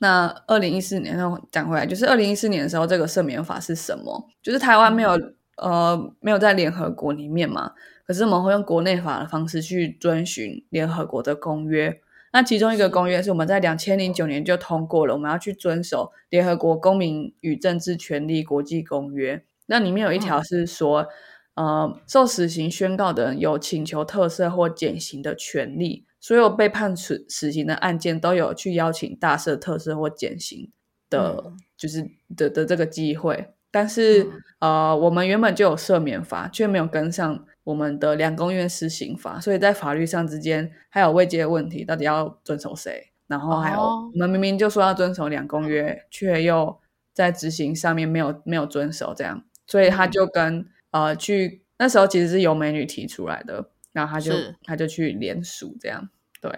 [0.00, 4.30] 那二零一四年，那讲回来，就是二零一四年的时候，这个赦免法是什么？
[4.40, 5.10] 就是台湾没有
[5.56, 7.72] 呃没有在联合国里面嘛，
[8.06, 12.00] 可是我们会用国内法的方式去遵循联合国的公约。
[12.32, 19.42] 那其中一个公约是我们在两千零九年就通过了，我们要去遵守联合国公民与政治权利国际公约。
[19.66, 21.06] 那里面有一条是说，
[21.54, 26.04] 呃，受死刑宣告的人有请求特赦或减刑的权利。
[26.20, 30.70] 所有被判处死刑的案件都有去邀请大赦、特赦或减刑
[31.08, 33.54] 的，就是的的这个机会。
[33.70, 34.26] 但是，
[34.58, 43.12] 呃，我们原本就有赦免法，却没有跟上我们的两公约施行法，所以在法律上之间还有未接问题，到底要遵守谁？
[43.26, 46.80] 然后还有，我们明明就说要遵守两公约，却又
[47.12, 53.70] 在执行上面没有没有遵守，这样，所以他就跟呃去那时候其实是由美女提出来的。
[53.92, 56.08] 然后他就他就去联署这样，
[56.40, 56.50] 对，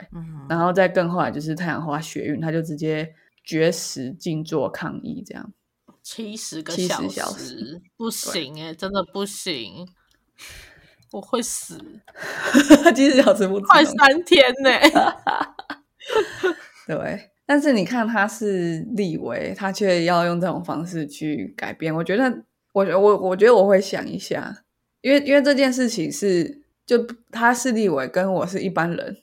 [0.48, 5.52] 然后再更后来就是太阳花学运，他就直接绝食静坐抗议这样，
[6.02, 9.88] 七十个小时不行哎，真的不行，
[11.12, 11.78] 我会死，
[12.94, 14.70] 七十小时不快三天呢，
[16.86, 22.42] 对，但是你看他是立委，他却要用这种方式去改变，我觉得，
[22.72, 24.62] 我我我觉得我会想一下，
[25.00, 26.60] 因为因为这件事情是。
[26.86, 29.16] 就他是立委，跟我是一般人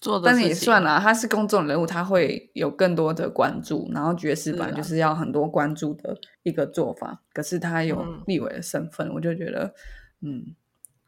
[0.00, 0.98] 做的，但也算了。
[0.98, 3.88] 他是公众人物，他会有更多的关注。
[3.94, 7.22] 然后爵士版就是要很多关注的一个做法。
[7.32, 9.72] 可是他有立委的身份，我就觉得，
[10.20, 10.46] 嗯，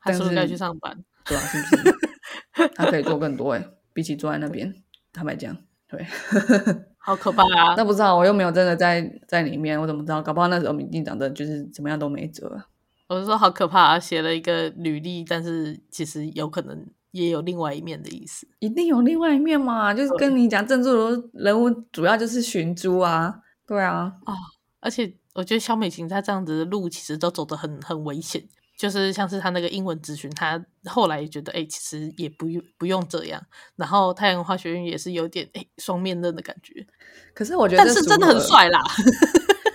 [0.01, 0.97] 他是不是该去上班？
[1.25, 2.71] 对啊，是不是？
[2.75, 4.75] 他可以做更多哎，比起坐在那边，
[5.13, 5.57] 坦白讲，
[5.89, 6.05] 对，
[6.99, 7.75] 好可怕啊！
[7.77, 10.21] 那不知道，我又没有真的在在里面，我怎么知道？
[10.23, 12.61] 搞不好那时候民进党的就是怎么样都没辙。
[13.09, 13.99] 我是说好可怕啊！
[13.99, 18.47] 写了一个履历，但是其实有可能也有另外一面的意思。
[18.59, 19.95] 一定有另外一面嘛？
[19.95, 20.91] 就是跟你讲，政治
[21.33, 24.13] 人物主要就是寻租啊，对啊。
[24.25, 24.35] 啊！
[24.81, 28.43] 而且我觉得肖美琴她这样子的路其实都走得很很危险，
[28.79, 33.43] 就是像是他那个英文咨询，他后来也觉得哎，其实也不用不用这样。
[33.75, 36.87] 然后太阳化学院也是有点哎双面刃的感觉。
[37.35, 38.81] 可是我觉得，但是真的很帅啦。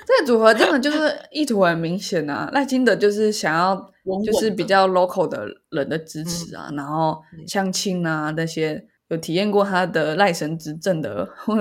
[0.05, 2.49] 这组合真的就是意图很明显啊！
[2.53, 3.75] 赖金德就是想要，
[4.23, 11.55] 就是比较 local 的人的支持啊，然后相亲啊那些有体验过他的赖神执政的， 或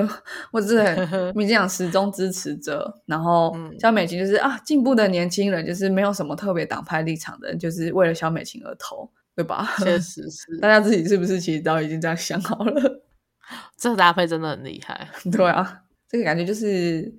[0.50, 9.68] 或者是民进党始终支持者，然后肖美琴就是啊进步的年轻人，就是没有什么特别党派立场的人，就是为了肖美琴而投，对吧？
[9.78, 13.02] 确实是， 大家自己是不是其实都已经这样想好了？
[13.76, 17.12] 这个搭配真的很厉害，对啊，这个感觉就是。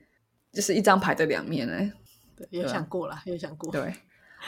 [0.53, 1.91] 就是一张牌的两面哎，
[2.37, 3.71] 对，有想过了，有想过。
[3.71, 3.91] 对，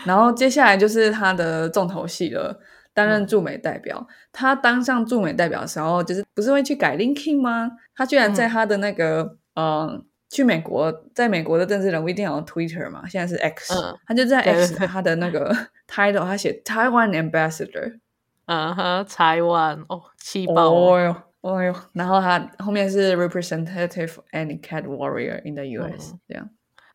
[0.03, 2.61] 然后接下来就是他的重头戏了，
[2.95, 4.07] 担任驻美代表。
[4.31, 7.69] 他当上驻美代表的时候，就是不是会去改 LinkedIn 吗？
[7.95, 13.73] 他居然在他的那个呃，去美国，在美国的政治人物一定要有 Twitter 嘛，现在是 X，
[14.07, 15.55] 他就在 X 他的那个
[15.87, 17.99] title，他写 Taiwan Ambassador，
[18.47, 20.71] 嗯哼，台湾哦，气爆。
[20.71, 26.15] 哦哟，哦哟然后他后面是 representative and cat warrior in the U.S.
[26.27, 26.49] 这样，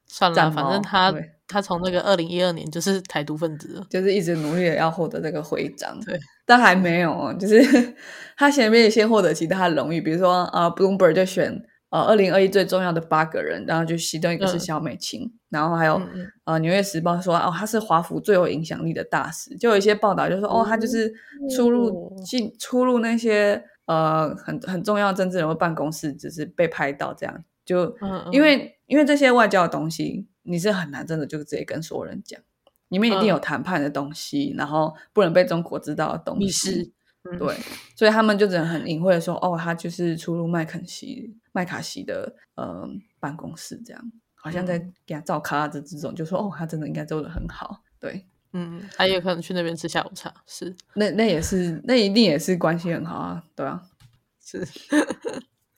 [0.07, 1.14] 算了，反正他
[1.51, 5.98] 他从那个二零一二年就是台独分子，就是一直努力的要获得这个徽章。
[6.07, 7.94] 对，但还没有，就是
[8.38, 16.01] 他前面先获得其他的荣誉，比如说呃，Bloomberg 就选呃二零二一最重要的八个人，然后就其中一个是小美琴，然后还有
[16.44, 21.12] 呃纽约时报说哦他是华府最有影响力的大使，就有一些报道就说哦他就是
[21.57, 27.44] 出入进出入那些呃很很重要政治人物办公室，只是被拍到这样。
[27.62, 27.94] 就
[28.32, 32.41] 因为因为这些外交的东西，你是很难真的就直接跟所有人讲，
[32.88, 36.93] 里面一定有谈判的东西，然后不能被中国知道的东西，
[37.38, 37.57] 对，
[37.95, 42.88] 所以他们就只能很隐晦的说，哦，他就是出入麦肯锡麦卡锡的呃
[43.18, 44.12] 办公室，这样。
[44.43, 53.82] 好像在给他照卡子这种，就说哦，他真的应该做的很好，对，嗯，他也可能去那边吃下午茶，是，那那也是，那一定也是关系很好啊，对啊，
[54.41, 54.66] 是。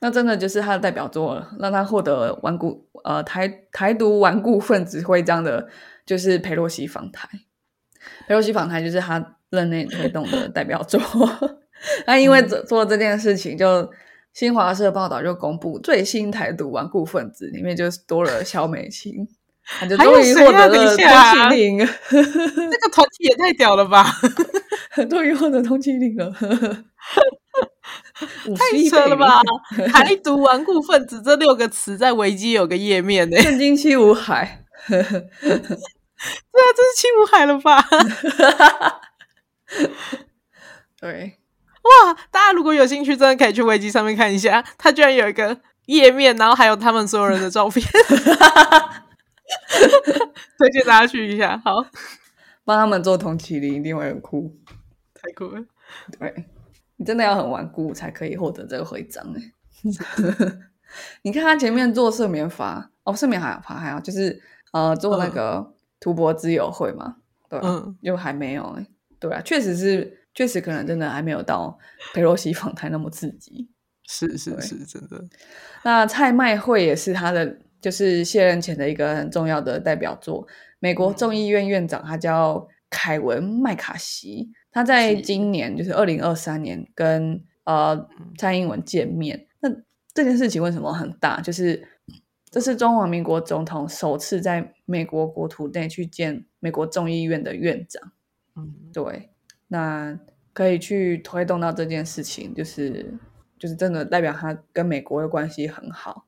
[0.03, 5.69] 那真的就是他的代表作了，让他获得顽固呃台台独顽固分子徽章的，
[6.05, 7.29] 就是佩洛西访台。
[8.27, 11.01] 佩洛西访台就是他任内推动的代表作。
[12.05, 13.89] 那因为做做这件事情，就
[14.33, 19.29] 新华社报道就公布最新台独顽固分子里面就是多了肖美琴，
[19.65, 21.79] 他就终于获得了通缉令。
[22.11, 24.05] 这个团体也太屌了吧！
[25.09, 26.35] 终于获得通缉令了。
[28.57, 29.41] 太扯了吧！
[29.93, 33.37] 台独顽固分子这六个词在维基有个页面呢。
[33.43, 37.85] 震惊七五海，对啊，这是七五海了吧？
[41.01, 41.39] 对，
[41.83, 42.15] 哇！
[42.31, 47.85] 大家如果有兴趣，真的可以去维基上面看一下，它居然有一个页面，然后还有他们所有人的照片，
[50.59, 51.61] 推荐大家去一下。
[51.65, 51.85] 好，
[52.65, 54.55] 帮他们做同期令，一定会很酷，
[55.15, 55.65] 太酷了。
[56.21, 56.45] 对。
[57.03, 59.43] 你真的要很顽固才可以获得这个徽章哎！
[61.23, 64.41] 你看他前面做赦免法哦，赦免还法还好，就是
[64.73, 67.17] 呃做那个图博之友会嘛，
[67.49, 67.93] 对吧？
[68.03, 68.87] 又还没有哎，
[69.19, 71.77] 对啊，确实是，确实可能真的还没有到
[72.15, 73.69] 佩洛西访台那么刺激。
[74.07, 75.25] 是是是，真的。
[75.83, 80.47] 那蔡麦会也是他的，就是卸任前的一个很重要的代表作。
[80.79, 84.53] 美国众议院院长他叫凯文麦卡锡。
[84.73, 88.09] 他在今年，就是二零二三年，跟呃
[88.39, 89.47] 蔡英文见面。
[89.61, 89.69] 那
[90.15, 91.43] 这件事情为什么很大？
[91.43, 91.87] 就是
[92.51, 98.13] 这是中华民国总统首次在美国国土内去见美国众议院的院长。
[98.57, 99.31] 嗯，对，
[99.69, 100.19] 那
[100.55, 103.15] 可以去推动到这件事情，就是
[103.59, 106.25] 就是真的代表他跟美国的关系很好，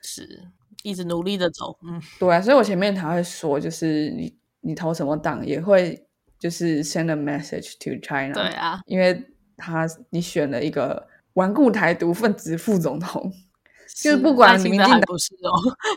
[0.00, 0.44] 是
[0.82, 1.76] 一直努力的走。
[1.82, 6.06] 嗯，对啊，所以我前面才会说，就是你你投什么党也会。
[6.44, 9.18] 就是 send a message to China，对啊，因为
[9.56, 13.32] 他你选了一个顽固台独分子副总统，
[14.02, 15.50] 就是不管民进党不是哦，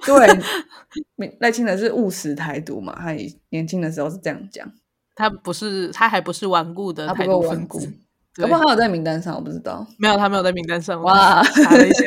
[0.05, 3.11] 对， 赖清德是务实台独嘛，他
[3.49, 4.65] 年轻的时候是这样讲，
[5.15, 7.93] 他不是，他还不是顽固的台独分子，
[8.35, 12.05] 不过他有在名单上，我不知道，没有，他没有在名单上，哇，查了一下，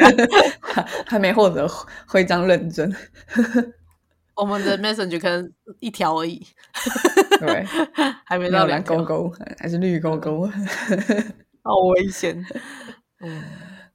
[1.07, 1.69] 还没获得
[2.07, 2.91] 徽章认证。
[4.41, 6.41] 我们的 message 可能一条而已，
[7.39, 7.63] 对，
[8.25, 10.49] 还没到蓝勾勾，还是绿勾勾，
[11.63, 12.43] 好危险。
[13.21, 13.43] 嗯，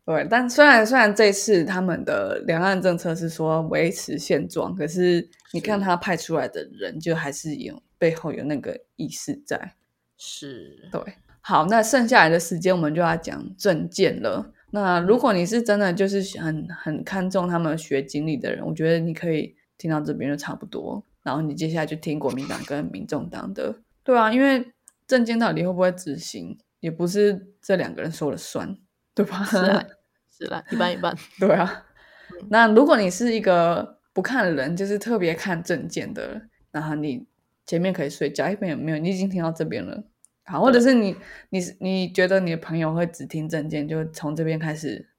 [0.05, 9.73] 对，但虽然虽然这次他们的两岸政策是说维持现状，可是你看他派出来的人，就还是有背后有那个意识在。
[10.17, 11.01] 是，对。
[11.41, 14.51] 好，那剩下来的时间我们就要讲证件了。
[14.71, 19.55] 那如果你是真的就是很很看重他们学经历的人，我觉得你可以。
[19.77, 24.71] 听到这边就差不多，然后你接下来就听国民党跟民众党的， 对啊，因为
[25.07, 28.77] 政见到底会不会执行，也不是这两个人说了算，
[29.13, 29.43] 对吧？
[29.43, 29.85] 是啦，
[30.29, 31.15] 是啦，一半一半。
[31.39, 31.85] 对啊，
[32.49, 37.27] 那如果你是一个不看人，就是特别看证件的，然后你
[37.65, 38.97] 前面可以睡觉，一边有没有？
[38.97, 40.03] 你已经听到这边了，
[40.45, 41.15] 好，或者是你
[41.49, 45.09] 你你觉得你的朋友会只听证件，就从这边开始，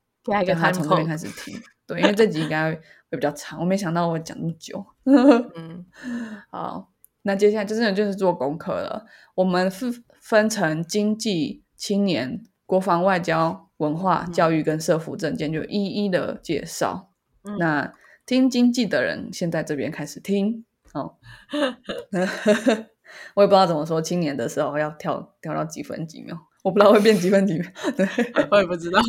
[0.47, 2.80] 跟他从这边开始听，对，因为这集应该。
[3.09, 4.84] 会比较长，我没想到我讲那么久。
[5.07, 5.87] 嗯，
[6.51, 6.91] 好，
[7.22, 9.07] 那接下来就是就是做功课了。
[9.37, 17.12] 我们分分成经济、青年、国防、外交、文化、教育跟社福证件，就一一的介绍。
[17.61, 17.93] 那
[18.26, 20.64] 听经济的人，先在这边开始听。
[20.93, 21.14] 哦，
[23.34, 27.70] 我也不知道怎么说，青年的时候要跳跳到几分几秒，我不知道会变几分几秒。
[27.97, 28.05] 对，
[28.51, 29.01] 我也不知道。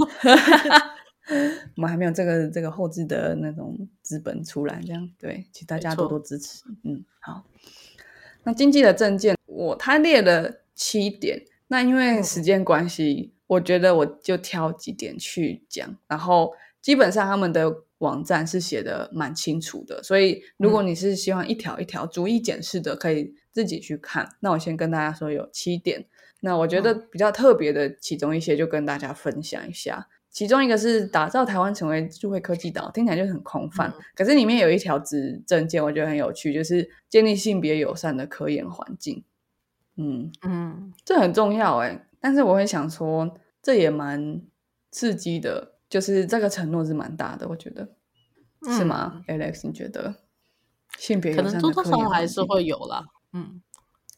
[1.75, 6.63] 我们还没有这个这个后置的那种资本出来，这样对，请大家多多支持。
[6.83, 7.43] 嗯，好。
[8.43, 15.97] 那经济的证件，我他列了七点，那因为时间关系，我觉得我就挑几点去讲。
[16.07, 24.29] 然后基本上他们的网站是写的蛮清楚的，所以如果你是希望一条一条逐一检视的，可以自己去看。
[24.39, 26.05] 那我先跟大家说有七点，
[26.39, 30.07] 那我觉得比较特别的其中一些就跟大家分享一下。
[30.29, 39.23] 其中一个是打造台湾成为智慧科技岛，听起来就很空泛，可是里面有一条子证件，我觉得很有趣，就是建立性别友善的科研环境。
[39.95, 44.41] 嗯嗯，这很重要哎，但是我会想说，这也蛮
[44.91, 45.73] 刺激的。
[45.89, 47.87] 就是这个承诺是蛮大的，我觉得
[48.63, 49.65] 是吗，Alex？
[49.65, 50.13] 你觉得
[50.97, 53.61] 性别可能多多少少还是会有啦，嗯，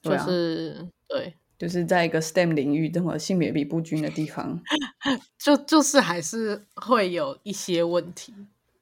[0.01, 4.59] 就是对，就是在一个 STEM 领域这么性别比不均的地方，
[5.37, 8.33] 就就是还是会有一些问题，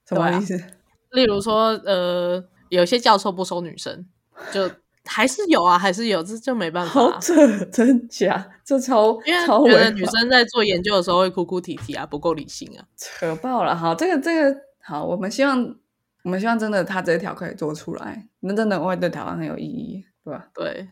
[0.07, 0.63] 什么意思？
[1.11, 4.05] 例如说，呃，有些教授不收女生，
[4.53, 4.71] 就。
[5.09, 6.91] 还是有啊，还是有，这就没办法。
[6.91, 7.33] 好扯，
[7.71, 8.45] 真假？
[8.65, 13.73] 这超因为觉得女生在做研究的时候会哭哭啼啼啊，不够理性啊，扯爆了。
[13.73, 15.77] 好，这个这个好，我们希望
[16.23, 20.49] 我们希望真的他这一条可以做出来，那真的会对台湾很有意义，对吧？
[20.53, 20.89] 对。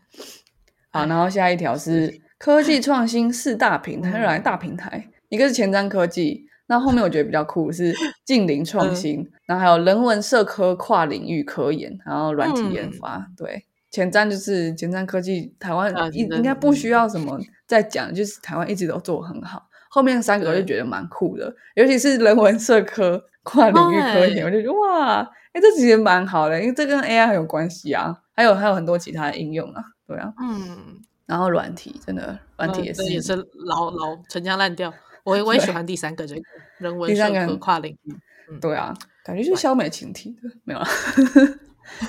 [0.98, 7.94] 好，然后下一条是科技创新四大平台，来大平台，一个是前瞻科技，那后面我觉得比较酷是
[8.24, 13.64] 近邻创新，然后还有人文社科跨领域科研，然后软体研发，对。
[13.88, 19.62] 前瞻就是前瞻科技，台湾应应该不需要什么再讲，就是台湾一直都做很好。
[19.88, 25.20] 后面三个我就觉得蛮酷的，尤其是人文社科跨领域科研，我就觉得哇，
[25.52, 33.34] 哎，这其实蛮好的，因为这跟 AI 很有关系啊，还有还有很多其他的应用啊，对啊，嗯，然后软体真的软体也是也是
[33.66, 34.92] 老老陈腔滥调，
[35.24, 36.42] 我我也喜欢第三个这个
[36.78, 38.14] 人文社科跨领域，
[38.60, 38.94] 对啊，
[39.24, 40.86] 感觉就是消美群体的，没有了。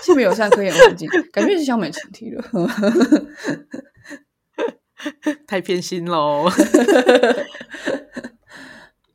[0.01, 2.43] 性别友善科研环境，感觉是消美群体了，
[5.45, 6.49] 太偏心喽。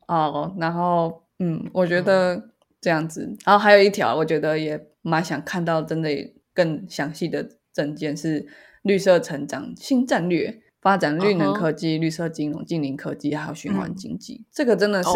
[0.07, 6.09] 哦，然后嗯，我觉得这样子，然后还有一条，我觉得也蛮想看到，真的
[6.53, 8.47] 更详细的证件是
[8.83, 15.09] 绿色成长新战略，发展绿能科技、绿色金融、近邻科技还有循环经济，这个真的是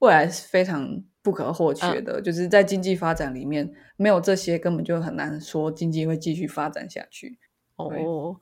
[0.00, 1.02] 未来是非常。
[1.20, 7.38] 不可或缺的，就是在经济发展里面，没有这些根本就很难说经济会继续发展下去。
[7.76, 8.34] 哦，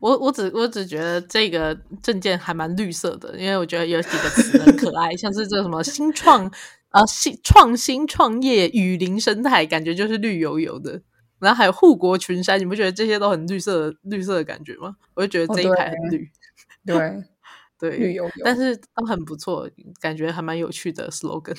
[0.00, 6.46] 我我只我只觉得这个证件还蛮绿色的，因为我觉得有几个词很可爱，像是这什么新创
[6.90, 11.02] 啊新创新创业雨林生态，感觉就是绿油油的。
[11.40, 14.96] 然后还有护国群山，你不觉得这些都很绿色绿色的感觉吗？
[15.14, 16.28] 我就觉得这一排很绿，
[16.86, 17.24] 对
[17.78, 19.68] 对绿油油，但是都很不错，
[20.00, 21.56] 感觉还蛮有趣的 slogan。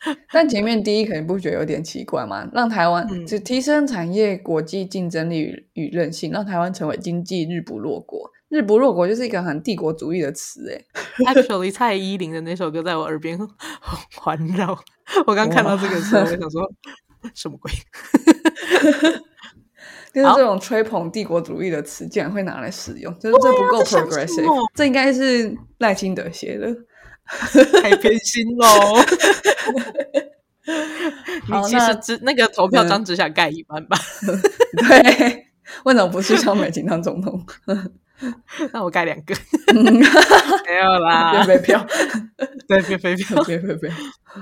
[0.32, 2.48] 但前面第一可能不觉得有点奇怪吗？
[2.54, 8.30] 让台湾就提升产业国际竞争力与韧性，让台湾成为经济日不落国。
[8.48, 11.34] 日不落国就是一个很帝国主义的词，哎。
[11.34, 13.38] Actually，蔡依林的那首歌在我耳边
[14.16, 14.76] 环绕。
[15.26, 16.72] 我刚看到这个词，我想说
[17.34, 17.70] 什么鬼？
[20.12, 24.68] 就是这种吹捧帝国主义的词，竟然会拿来使用，就是这不够 progressive。
[24.74, 26.74] 这应该是赖清德写的。
[27.80, 28.66] 太偏心喽！
[31.46, 33.96] 你其实只那个投票张只想盖一半吧？
[34.76, 35.46] 对，
[35.84, 37.40] 为什么不是想美金当总统？
[38.72, 39.34] 那我盖两个，
[39.74, 41.86] 没有啦，别飞票，
[42.68, 43.90] 对，别飞票，别飞票。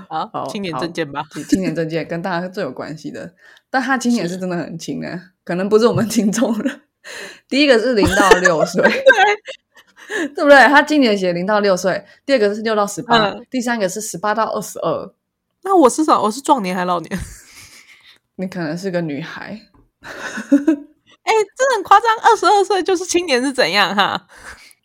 [0.09, 3.35] 好，青年证件吧，青年证件跟大家最有关系的，
[3.71, 6.81] 但他青年是真的很轻啊，可能不是我们听众了。
[7.49, 8.83] 第一个是零到六岁。
[10.35, 10.57] 对不对？
[10.69, 15.13] 他今年写零到六岁，第二个是六到十八，第三个是十八到二十二。
[15.63, 16.19] 那我是啥？
[16.19, 17.21] 我是壮年还是老年？
[18.37, 19.61] 你可能是个女孩。
[21.29, 24.27] 哎，真的很夸张，二十二岁就是青年是怎样哈？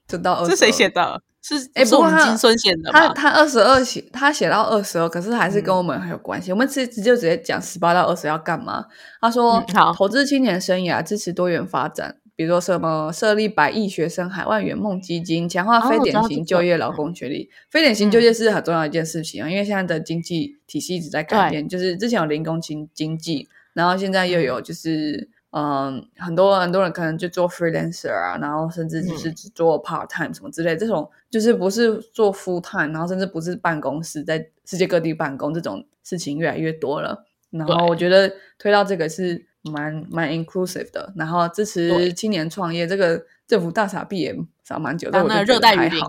[0.08, 1.22] 这到是谁写的？
[1.42, 6.52] 是哎，是我们金孙写的他他二十二写，他写到二十二，可是还是跟我们很有关系。
[6.52, 8.86] 我们直直接直接讲十八到二十要干嘛？
[9.20, 12.18] 他说：好，投资青年生涯，支持多元发展。
[12.36, 17.48] 比如说什么设立百亿学生海外圆梦基金，强化非典型就业劳工权利。
[17.70, 21.70] 非典型就业是很重要一件事情啊，因为现在的经济体系一直在改变。
[21.70, 30.76] 就是之前有零工经经济，然后现在又有就是嗯，很多很多人可能就做 freelancer 啊，然后甚至就是只做 part time 什么之类。
[30.76, 37.26] 这种就是不是做 full time，然后甚至不是办公室在世界各地办公这种事情越来越多了。
[37.52, 39.46] 然后我觉得推到这个是。
[39.72, 46.02] 蛮蛮 inclusive 的，然后支持青年创业，这个政府大傻逼也傻蛮久，但那热带雨林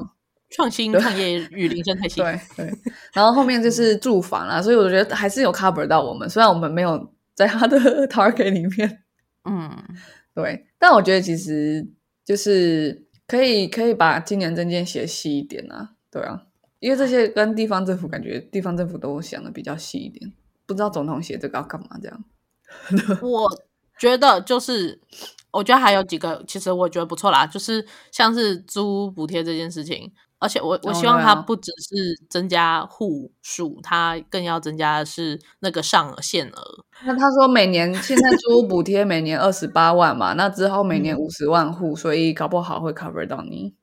[0.50, 2.74] 创新创业雨林生态系对对，
[3.12, 7.78] 然后后面就是住房啊，所以我觉得还是有 cover 到我们，虽然我们没有在他的
[8.08, 9.03] target 里面，
[9.44, 9.70] 嗯，
[10.34, 11.86] 对，但我觉得其实
[12.24, 16.46] 就是可以可以把今年证件写细一点啊，对啊，
[16.80, 20.32] 因为这些跟地方政府感觉地方政府都想的比较细一点。
[20.66, 22.24] 不知道总统写这个要干嘛这样。
[23.20, 23.46] 我
[23.98, 24.98] 觉得就是，
[25.50, 30.10] 我觉得还有几个，其实我觉得不错啦，就是像是租补贴这件事情。
[30.44, 36.84] 而且我我希望它不只是增加户数，它更要增加的是那个上限额。
[37.06, 43.74] 那他说每年现在租屋补贴每年二十八万嘛，那之后每年五十万户，所以搞不好会 cover 到你。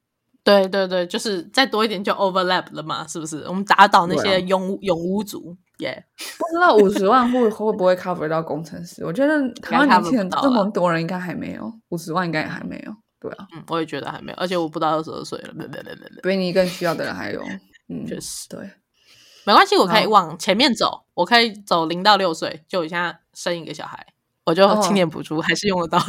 [0.44, 3.44] 对对对，就是再多一点就 overlap 了嘛，是不是？
[3.48, 6.04] 我们打倒那些永永屋族，耶！
[6.40, 9.06] 不知道五十万户会不会 cover 到工程师？
[9.06, 12.92] 我觉得台湾年轻人这么多人，应该还没有五十万，应该也还没有。
[13.22, 15.54] 对啊，嗯，我也觉得还没有，而且我不到二十二岁了，
[16.24, 17.42] 比你更需要的人还有，
[17.88, 18.60] 嗯，确实，对，
[19.46, 24.08] 没关系，我可以往前面走，我可以走零到六岁，就我现在生一个小孩，
[24.46, 26.04] 我就青年补助还是用得到。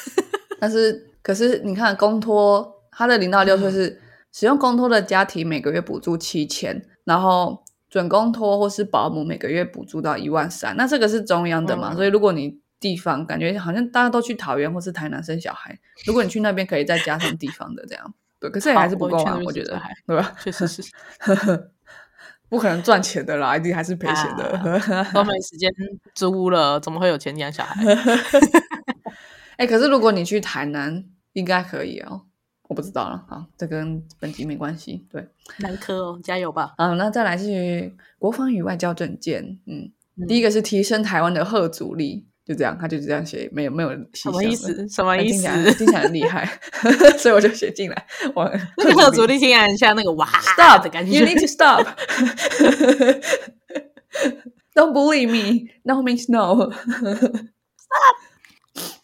[0.60, 4.02] 但是，可是你看公托，他的零到六岁是
[4.32, 11.94] 使用公托的家庭每个月补助七千，然后准公托或是保姆每个月补助到一万三，那这个是中央的嘛？
[11.94, 15.76] 所以如果你地方感觉好像大家都去桃园或是台南生小孩，
[16.06, 20.36] 如果你去那边可以再加上地方的这样，对，可是也还是不够啊，我觉得，对吧？
[20.40, 20.82] 确实是，
[22.48, 24.52] 不可能赚钱的啦，一定还是赔钱的，
[25.12, 25.70] 都没时间
[26.14, 27.82] 租屋了，怎么会有钱养小孩？
[29.58, 32.22] 哎，可是如果你去台南，应该可以哦，
[32.68, 36.74] 我不知道了，好，这跟本集没关系，对，南科哦，加油吧！
[36.78, 39.90] 好，那再来是国防与外交政见，嗯，
[40.28, 42.28] 第一个是提升台湾的核主力。
[42.48, 44.88] 就这样，他就这样写，没有没有什么意思？
[44.88, 45.46] 什么意思？
[45.76, 46.48] 听起来很厉害，
[47.18, 48.06] 所以我就写进来。
[48.34, 50.26] 我那个主力听起来很像那个哇，
[50.56, 51.18] stop 的感觉。
[51.18, 51.86] You need to stop.
[54.74, 55.68] Don't believe me.
[55.82, 56.70] No means no.
[56.72, 58.16] Stop.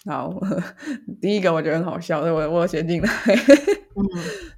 [0.07, 0.41] 好，
[1.21, 3.11] 第一个我觉得很好笑，所以我我写进来。
[3.97, 4.03] 嗯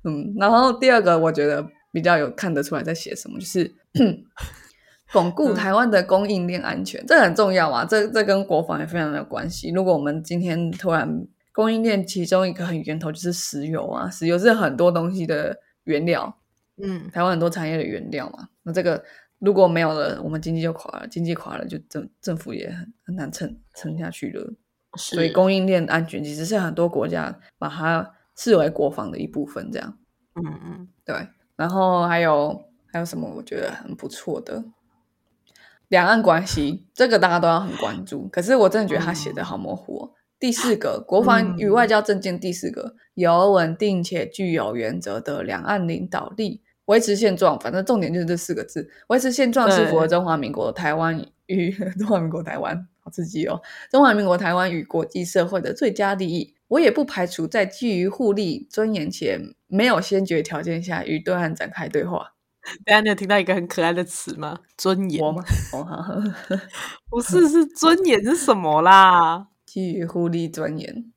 [0.04, 3.74] 嗯，然后第二个我觉得比较有看得出来在写什么，就是。
[5.12, 7.84] 巩固台湾的供应链安全，这很重要啊！
[7.84, 9.70] 这这跟国防也非常有关系。
[9.70, 16.36] 如果我们今天突然供应链其中一个很源头就是石油啊，石油是很多东西的原料，
[16.82, 18.48] 嗯，台湾很多产业的原料嘛。
[18.64, 19.02] 那这个
[19.38, 24.52] 如果没有了，我们经济就垮了，经济垮了就政政府也很很难撑撑下去了。
[24.98, 29.98] 所以供应链安全其实是很多国家把它视为国防的一部分，这样。
[30.34, 31.28] 嗯嗯，对。
[31.54, 34.64] 然后还有还有什么我觉得很不错的？
[35.88, 38.28] 两岸关系，这个大家都要很关注。
[38.28, 39.98] 可是我真的觉得他写的好模糊。
[39.98, 40.10] 哦。
[40.38, 47.58] 第四个， 国防与外交政见第四个，有稳定且具有原则的两岸领导力，维持现状。
[47.58, 53.62] 反正重点就是这四个字：维持现状是符合中华民国台湾与 中华民国台湾，好刺激哦！
[53.90, 56.54] 中华民国台湾与国际社会的最佳利益。
[56.68, 62.32] 我也不排除在基于互利、尊严且没有先决条件下，与对岸展开对话。
[62.84, 64.58] 等下，你有听到一个很可爱的词吗？
[64.76, 65.42] 尊严吗？
[67.08, 69.48] 不是，是尊严是什么啦？
[69.64, 71.12] 基于互利尊严，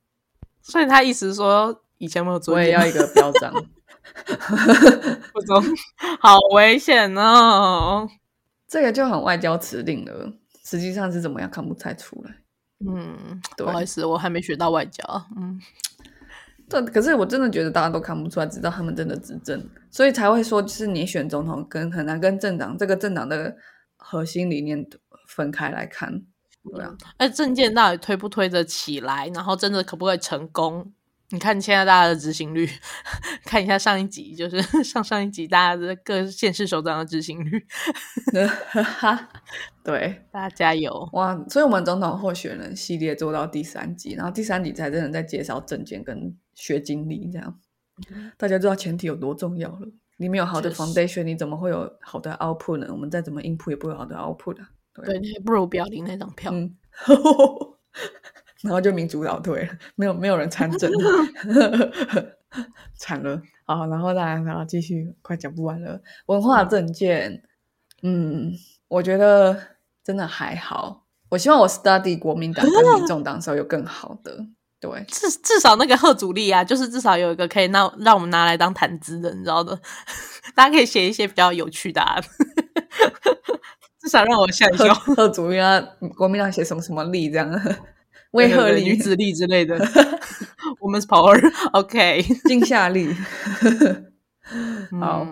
[0.61, 3.53] 所以他意思说以前没有尊严，我也要一个标章。
[5.33, 5.63] 不中，
[6.19, 8.07] 好危险哦！
[8.67, 10.33] 这个就很外交辞令了，
[10.63, 12.35] 实际上是怎么样看不太出来。
[12.85, 15.03] 嗯，不好意思，我还没学到外交。
[15.35, 15.59] 嗯。
[16.69, 23.55] 对，可是我真的觉得大家都看不出来，知道他们真的执政，所以才会说，就是你选总统跟很难跟政党这个政党的
[23.97, 24.85] 核心理念
[25.27, 26.21] 分开来看，
[26.63, 26.95] 对啊。
[27.17, 30.93] 哎，政见到底推不推得起来，然后真的可不可以成功？
[31.31, 32.67] 你看现在大家的执行率，
[33.45, 37.63] 看一下上一集，就是 上上一集大家的各县市首长的执行率。
[39.83, 41.39] 对，大家加油哇！
[41.47, 47.59] 所以我们总统候选人系列做到第三集，然后第三集才真的在介绍证件跟学经历，这样
[48.37, 49.87] 大家知道前提有多重要了。
[50.17, 52.87] 你没有好的 foundation，你怎么会有好的 output 呢？
[52.91, 54.63] 我们再怎么 input 也不会有好的 output 的。
[54.93, 56.51] 对，不如不要领那张票。
[58.61, 60.91] 然后就民主倒退了，没有没有人参政，
[62.99, 63.41] 惨了。
[63.63, 66.01] 好，然后大家，然后继续，快讲不完了。
[66.25, 67.41] 文化证件，
[68.01, 68.51] 嗯，
[68.89, 69.57] 我觉得
[70.03, 71.05] 真的还好。
[71.29, 74.45] 我希望我 study 国民党跟民众党时候有更好的，
[74.79, 79.77] 对，至至少那个贺主力啊，就是至少有一个可以让让我们拿来当谈资的，你知道的。
[80.55, 82.15] 大家可以写一些比较有趣的，啊
[84.01, 84.93] 至少让我笑一笑。
[84.93, 85.79] 贺主力啊，
[86.15, 87.51] 国民党写什么什么力这样。
[88.31, 89.75] 威吓力、女子力之类的，
[90.79, 93.11] 我们是 power，OK，惊吓力，
[95.01, 95.25] 好，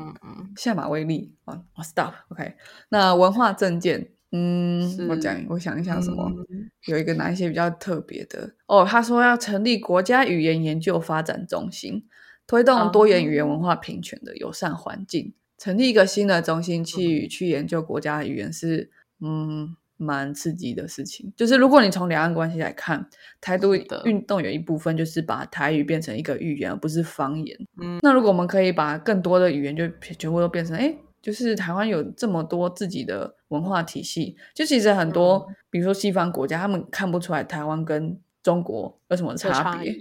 [0.56, 1.36] 下马威力。
[1.46, 2.56] 啊，我 stop，OK。
[2.90, 6.32] 那文化证件，嗯，我讲，我想一想什么，
[6.86, 8.86] 有一个哪一些比较特别的哦？
[8.86, 12.06] 他说要成立国家语言研究发展中心，
[12.46, 19.76] 推动多元语言文化平权的友善环境，成立一个新的中心去去研究国家语言是，嗯。
[20.00, 21.34] 蛮刺激的事情。
[21.36, 23.04] 就是如果你从两岸关系来看，
[23.42, 23.74] 台独
[24.06, 27.58] 运动有一部分就是把台语变成一个语言，而不是方言。
[27.82, 30.96] 嗯，那如果我们可以把更多的语言就全部都变成，哎，
[31.28, 39.94] 就是台湾有这么多自己的文化体系，就其实很多，比如说西方国家，他们看不出来台湾跟中国有什么差别。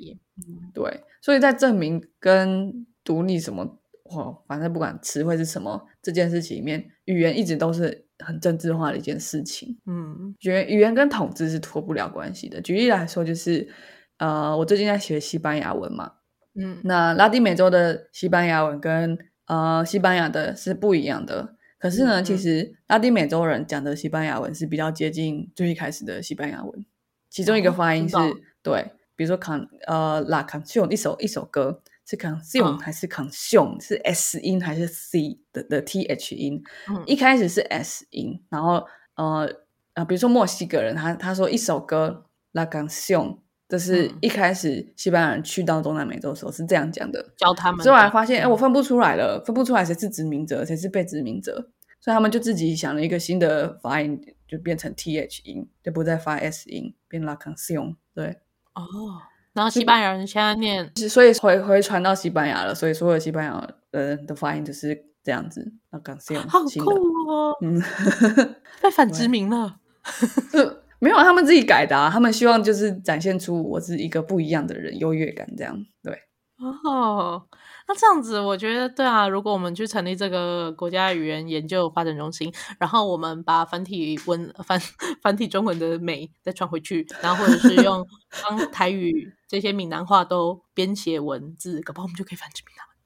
[0.72, 3.77] 对，所以在证明跟独立什么。
[4.09, 9.77] 哦，反正不管词汇是什么，这件事情里面，语言一直都是很政治化的一件事情。
[9.85, 12.61] 嗯，语言语言跟统治是脱不了关系的。
[12.61, 13.68] 举例来说，就是
[14.18, 16.12] 呃，我最近在学西班牙文嘛，
[16.55, 21.57] 嗯，那拉丁美洲的西班牙文跟呃西班牙的是不一样的。
[21.79, 26.85] 可是呢，其实拉丁美洲人讲的西班牙文是比较接近最一开始的西班牙文，
[27.31, 28.17] 其中一个发音是
[28.63, 31.83] 对，比如说 con 呃 la canción 一首一首歌。
[32.09, 33.83] 是 consume 还是 consume？
[33.83, 36.63] 是 s 音还是 c 的的 th 音？
[37.05, 38.87] 一开始是 s 音，然后
[39.17, 39.45] 呃
[39.95, 47.83] 啊，比如说墨西哥人，他他说一首歌 la canción，这是一开始西班牙人去到中南美洲的时候是这样讲的，教他们。
[47.83, 51.55] 之后来发现，哎，我分不出来了，分不出来谁是殖民者，谁是被殖民者，
[52.01, 57.97] 所以他们就自己想了一个新的发音，就变成 th 音，就不再发 s 音，变 la canción。
[58.14, 58.39] 对，
[58.75, 58.83] 哦。
[59.53, 65.73] 然后西班牙人现在念，所以回回传到西班牙了，所以所有西班牙人的发音就是这样子。
[65.91, 66.91] 那刚是好酷
[67.27, 67.83] 哦，嗯，
[68.83, 69.79] 被反殖民了，
[70.99, 76.19] 没有他们自己改的，他们希望就是展现出我是一个不一样的人，优越感这样，对。
[76.59, 77.47] 哦，
[77.87, 79.29] 那这样子，我觉得对啊。
[79.29, 84.81] 如果我们去成立这个国家语言研究发展中心，然后我们把繁体文繁
[85.21, 88.03] 繁体中文的美再传回去，然后或者是用
[88.43, 92.97] 帮台语这些闽南话都编写文字，搞不好我们就可以繁殖民他们。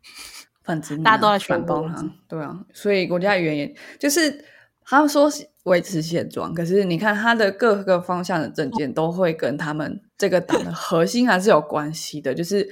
[0.63, 2.57] 反殖民，大家都在反包他，对啊。
[2.73, 4.45] 所以国家语言就是
[4.91, 5.31] 他们说
[5.65, 10.03] 维持现状，可是你看他的各个方向的证件都会跟他们。
[10.19, 12.69] 这个党的核心还是有关系的，就是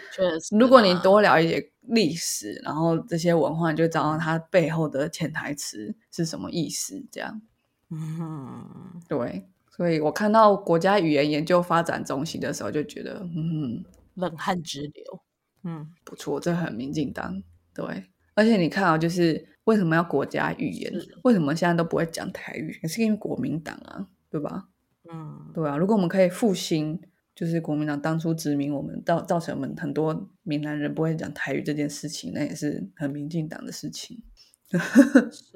[0.51, 7.03] 如果你多了解历史，然后这些文化，就知道它背后的潜台词是什么意思。
[7.11, 7.41] 这样，
[7.89, 8.66] 嗯，
[9.09, 9.47] 对。
[9.75, 13.83] 所以我看到国家语言研究发展中心的时候，就觉得，嗯，
[14.16, 15.21] 冷汗直流。
[15.64, 17.43] 嗯，不错，这很民进党。
[17.73, 18.05] 对，
[18.35, 20.93] 而且你看啊，就是为什么要国家语言？
[21.23, 22.79] 为什么现在都不会讲台语？
[22.83, 24.69] 也是因为国民党啊，对吧？
[25.11, 25.77] 嗯，对啊。
[25.77, 27.01] 如果我们可以复兴。
[27.39, 34.21] 就是国民党当初殖民我们，造造成我们很多闽南人不会讲台语这件事情，那也是很民进党的事情。
[34.69, 35.53] 是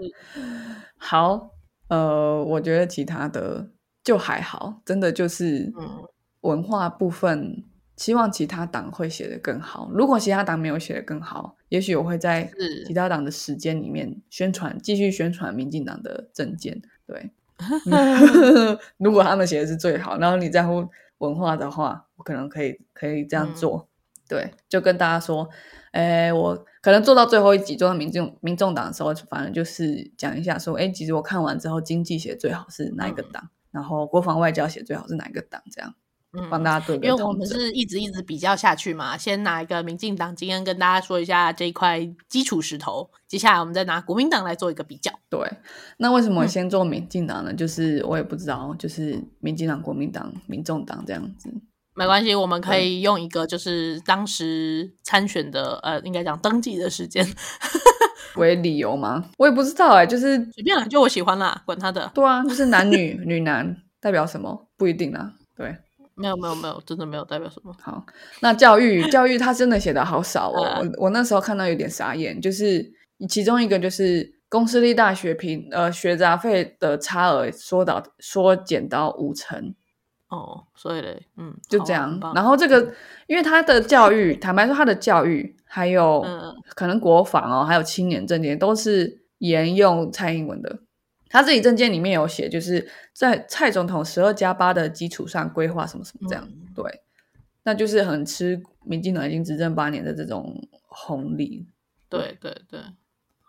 [0.97, 1.51] 好，
[1.89, 3.69] 呃，我觉得其他的
[4.05, 5.73] 就还好，真的就是
[6.43, 7.65] 文化部分，
[7.97, 9.91] 希望其他党会写得更好。
[9.93, 12.51] 如果其他党没有写得更好，也许我会在
[12.87, 16.81] 其他党的时间里面宣传，继续宣传民进党的政见。
[17.07, 17.31] 对
[18.99, 20.89] 如果他们写的是最好，然后你在乎。
[21.19, 23.89] 文化的话，我可能可以可以这样做，
[24.29, 25.49] 对，就跟大家说，
[25.93, 35.95] 哎，我可能做到最后一集，做到民众民众党的时候，反正就是讲一下，说，哎，其实我看完之后，经济写最好是哪一个党，然后国防外交写最好是哪一个党，这样。
[36.51, 45.13] 帮大家对，因为我们是一直一直比较下去嘛，先拿一个民进党，今天跟大家说一下这一块基础石头，接下来我们再拿国民党来做一个比较。
[45.29, 45.41] 对，
[45.99, 47.53] 那为什么先做民进党呢？
[47.53, 51.53] 就是我也不知道，就是民进党、国民党、民众党这样子，
[51.95, 57.27] 没关系，我们可以用一个就是当时参选的，呃，应该讲登记的时间
[58.37, 59.23] 为理由吗？
[59.37, 62.11] 我也不知道哎，就是随便啦，就我喜欢啦，管他的。
[62.15, 65.77] 对啊，就是男女女男代表什么不一定啦，对。
[66.23, 67.75] 没有没有没有，真的没有代表什么。
[67.81, 68.05] 好，
[68.41, 70.81] 那教育教育他真的写的好少哦。
[70.81, 72.91] 我我那时候看到有点傻眼，就是
[73.29, 79.75] 其中一个就是公私立大学平呃学杂费的差额缩到缩减到五成。
[80.29, 82.19] 哦，所以嘞，嗯，就这样。
[82.35, 82.95] 然后这个
[83.27, 90.79] 因为他的教育，坦白说他的教育还有嗯可能国防哦，还有青年政件都是沿用蔡英文的。
[91.33, 96.85] 他自己证件里面有写，就是在蔡总统十二加八的基础上规划什么什么这样，对，
[97.65, 101.67] 那就是很吃民进党已经执政八年的这种红利。
[102.11, 102.79] 对对对，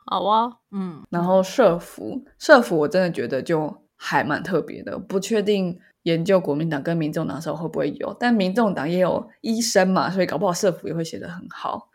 [0.06, 1.04] 好啊，嗯。
[1.10, 11.90] 然后社服，社服我真的觉得就还蛮特别的，不确定研究国民党跟民众党的时候会不会有，但民众党也有医生嘛，所以搞不好社服也会写得很好，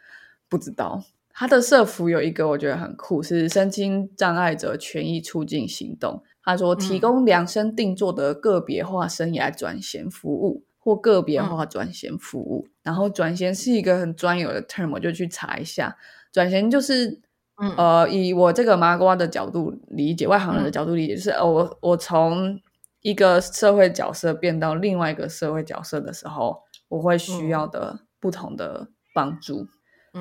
[0.51, 1.03] 不知道。
[1.39, 6.21] 他的社服有一个我觉得很酷，是身心障碍者权益促进行动。
[6.43, 12.67] 他说提供量身定做的个别化生涯转衔服务或个别化转衔服务。
[12.83, 15.97] 然后转衔是一个很专有的 term，我就去查一下。
[16.33, 17.21] 转衔就是，
[17.77, 22.61] 呃，以我这个麻瓜的角度理解，外行人的角度理解，就是呃，我我从
[23.03, 29.69] 一个社会角色变到另外一个社会角色的时候，我会需要的不同的帮助。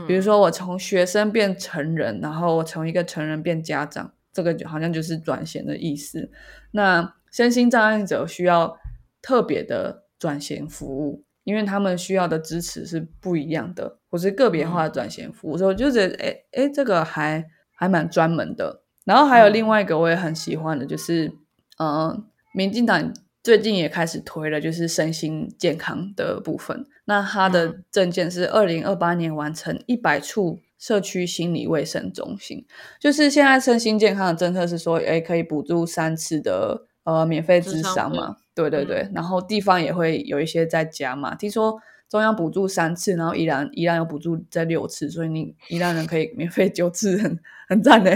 [0.07, 6.29] 比如说，我从学生变成人，然后我从一个成人变家长，这个就好像就是转型的意思。
[6.71, 8.77] 那身心障碍者需要
[9.21, 15.57] 特别的转型服务，因为他们需要的支持是不一样的，或是个别化的转型服务。
[15.57, 18.83] 所以我就觉得，哎哎，这个还还蛮专门的。
[19.05, 21.31] 然后还有另外一个我也很喜欢的，就是
[21.79, 23.13] 嗯，民进党
[23.48, 26.86] 最近也开始推了，就是身心健康的部分。
[27.06, 32.66] 那他的证件是二零二八年完成一百处社区心理卫生中心，
[33.00, 38.36] 就是现在身心健康的政策是说，哎，可以补助三次的呃免费智商嘛？
[38.54, 41.34] 对对对，然后地方也会有一些在加嘛。
[41.34, 41.80] 听说
[42.10, 48.15] 中央补助三次，然后依然依然有补助在六次，所以你依然人可以免费九次，很很赞的。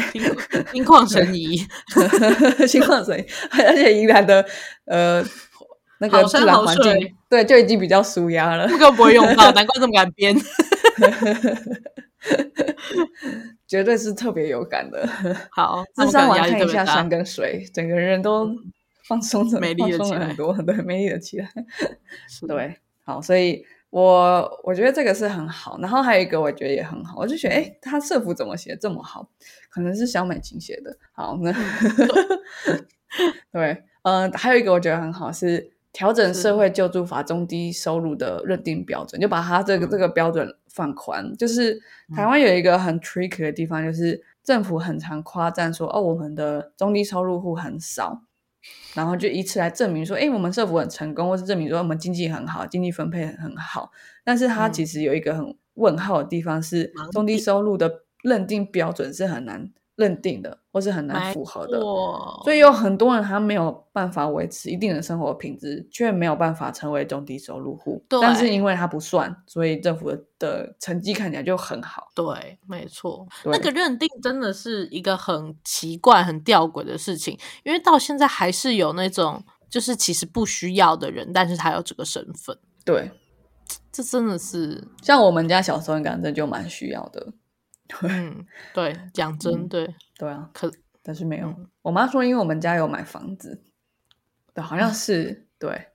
[0.71, 1.57] 心旷神怡，
[2.67, 3.25] 心旷神怡，
[3.65, 4.45] 而且宜兰的
[4.85, 5.23] 呃。
[6.03, 8.67] 那个自然环境，对，就已经比较舒压了。
[8.67, 10.35] 这个不会用到， 难怪这么敢编。
[13.67, 15.07] 绝对是特别有感的。
[15.51, 18.49] 好，自上网看一下山跟水，整个人都
[19.07, 21.47] 放松着，美丽了起来很多，对，美丽了起来。
[22.47, 25.77] 对，好，所以我我觉得这个是很好。
[25.79, 29.29] 然后还有一个，我觉得也很好，我就觉得，哎，他社服怎么写这么好？
[29.69, 30.97] 可能是小美琴写的。
[31.13, 31.53] 好，那
[33.53, 35.73] 对，嗯，还有一个我觉得很好是。
[35.93, 41.35] 调整社会救助法中低收入的认定标准，就把它这个这个标准放宽。
[41.35, 41.77] 就是
[42.15, 48.21] 台湾有一个很 tricky 的地方，就是政府很常夸赞说，哦，我们的中低收入户很少，
[48.93, 53.91] 然后就以此来证明说，哎，我们社府很成功，或是证明说我们经济很好，经济分配很好。
[54.23, 59.71] 但是它其实有一个很问号的地方，是中低收入的认定标准是很难。
[60.01, 61.79] 认定的，或是很难符合的，
[62.43, 68.03] 所以有很多人他没有办法维持一定的生活品质，却没有办法成为中低收入户。
[68.09, 72.07] 但是因为他不算，所以政府的成绩看起来就很好。
[72.15, 82.57] 对，没错，那个认定真的是一个很奇怪、很吊诡的事情，因为到现在还是有那种就是其实不需要的人，但是他有这个身份。
[82.83, 83.11] 对，
[83.91, 87.31] 这真的是像我们家小时候，感觉就蛮需要的。
[88.03, 90.71] 嗯，对，讲真，对，对啊，可
[91.03, 91.53] 但是没有。
[91.81, 93.61] 我妈说，因为我们家有买房子，
[94.53, 95.87] 对，好像 是，对，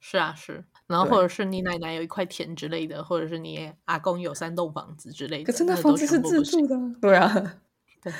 [0.00, 0.64] 是啊，是。
[0.86, 5.50] 然后或者是你奶奶有一块田之类的，或者是你阿公有三栋房子之类的。
[5.50, 7.60] 可是那房子是自住的，对啊，
[8.02, 8.12] 对。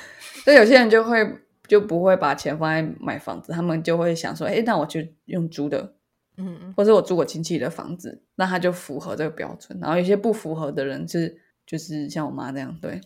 [0.43, 5.93] 所以有些人就会就不会把钱放在买房子，他们就会想说，哎，那我就用租的，
[6.37, 9.77] 嗯，或者我租我亲戚的房子，那他就符合这个标准。
[9.79, 12.99] 然后有些不符合的人是，就是像我妈这样，对。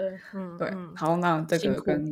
[0.00, 2.10] 对，嗯，对，好，那这个跟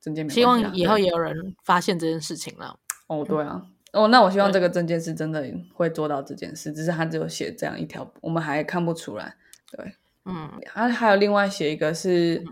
[0.00, 2.78] 证件，希望以后也有人发现这件事情了。
[3.08, 3.62] 哦，对啊，
[3.92, 9.34] 哦，那我希望这个证件是真的会做到这件事，只是他只有写这样一条，我们还看不出来。
[9.70, 9.92] 对，
[10.24, 12.42] 嗯，他还有另外写一个是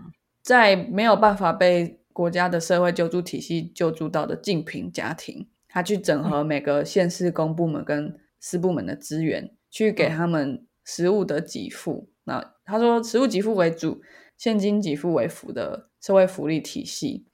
[0.43, 12.09] 在没有办法被国家的社会救助体系救助到的竞贫家庭，他去整合每个县市公部门跟私部门的资源，去给他们食物的给付。
[12.25, 14.01] 那他说食物给付为主。
[14.37, 17.25] 现金给付为辅的社会福利体系，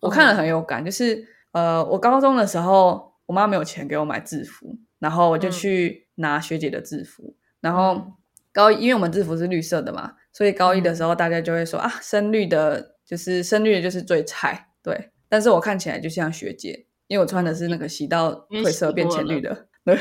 [0.00, 0.84] 我看了很有感。
[0.84, 7.36] 就是呃，我高中的时候，我妈没有钱给我买制服，然后我就去拿学姐的制服。
[7.60, 8.12] 然后
[8.52, 14.68] 高一，因为我们制服是绿色的嘛，所以高一的时候大家就会说啊，深绿的，就是深绿的就是最菜。
[14.82, 19.66] 对，但是我看起来就像学姐，因为我穿的是那个洗到褪色变浅绿的。
[19.84, 19.94] 对，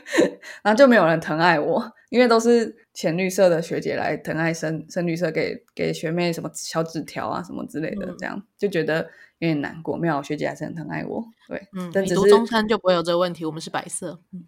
[0.62, 8.98] 然后就没有人疼爱我，因为都是浅绿色的学姐来疼爱深深绿色，给给学妹什么小纸条啊什么之类的，这样就觉得
[9.38, 9.96] 有点难过。
[9.96, 11.90] 没有学姐还是很疼爱我，对，嗯。
[11.94, 14.20] 但读中山就不会有这个问题，我们是白色。
[14.34, 14.44] 嗯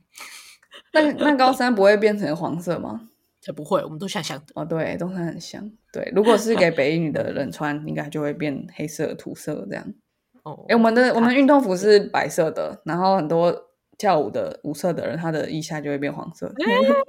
[0.92, 3.08] 那那高三不会变成黄色吗？
[3.40, 4.44] 才不会，我们都像像的。
[4.54, 5.72] 哦，对，中山很像。
[5.90, 9.94] 对，如果是给 北一女的人穿，应该就会变黑色土色这样。
[10.42, 13.71] 哦，哎，我们的我们运动服是白色的，然后很多。
[14.02, 16.52] 跳舞的五色的人，他的腋下就会变黄色。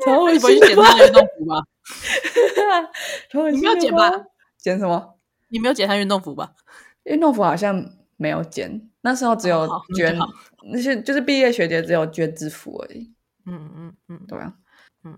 [0.05, 0.55] 超恶心！
[0.55, 1.63] 你剪他运动服吗？
[3.51, 4.11] 你没有剪吧？
[4.59, 5.17] 剪什么？
[5.49, 6.53] 你没有剪他运动服吧？
[7.05, 7.83] 运动服好像
[8.15, 10.15] 没有剪，那时候只有捐
[10.71, 13.11] 那些，就是毕业学姐只有捐制服而已。
[13.47, 14.53] 嗯嗯嗯，对啊，
[15.03, 15.17] 嗯，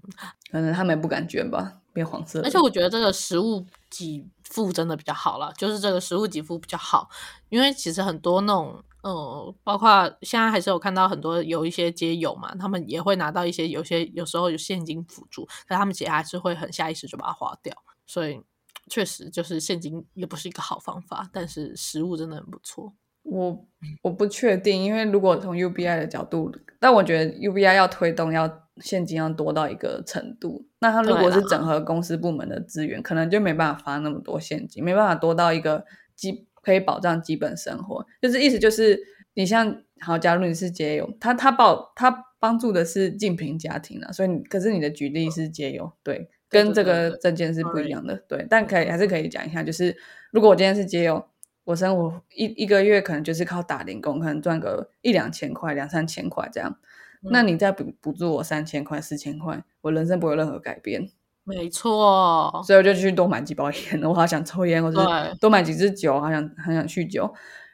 [0.50, 2.42] 可能他们不敢捐吧，变黄色。
[2.42, 7.10] 而且我觉得这个食物给付真的比较好了，就是这个食物给付比较好，
[7.50, 8.82] 因为其实很多那种。
[9.08, 17.72] 嗯，包括现在还是有看到很多有一些街友嘛，他们也会拿到一些有些有时候有现金辅助，但他们其实还是会很下意识就把它花掉，
[18.08, 18.42] 所以
[18.90, 22.94] 确实就是现金也不是一个好方法，但是实物真的很不错。
[23.22, 23.66] 我
[24.02, 28.48] 我不确定，因为如果从 UBI 的角度，但我觉得 UBI 要推动要
[28.78, 35.86] 现金要多到一个程度，那他如果是整合公司部门的资源，可能就没办法发那么多现金，没办法多到一个
[36.16, 38.06] 基可以保障基本生活。
[38.22, 39.00] 就是意思就是，
[39.36, 46.30] 你像好，假如你是节友，他他保他帮助的是净贫家庭啊，所以可是你的举例是节友，对。
[46.48, 49.94] 跟这个证件是不一样的，对，但可以还是可以讲一下，就是
[50.32, 51.26] 如果我今天是接友，
[51.66, 56.78] 我生活一一个月可能就是靠打零工，可能赚个一两千块、两三千块这样，
[57.24, 61.10] 那你再补补助我三千块、四千块，我人生不会有任何改变。
[61.46, 65.00] 没错，所以我就去多买几包烟，我好想抽烟，或者
[65.40, 67.32] 多买几支酒，好想很想酗酒。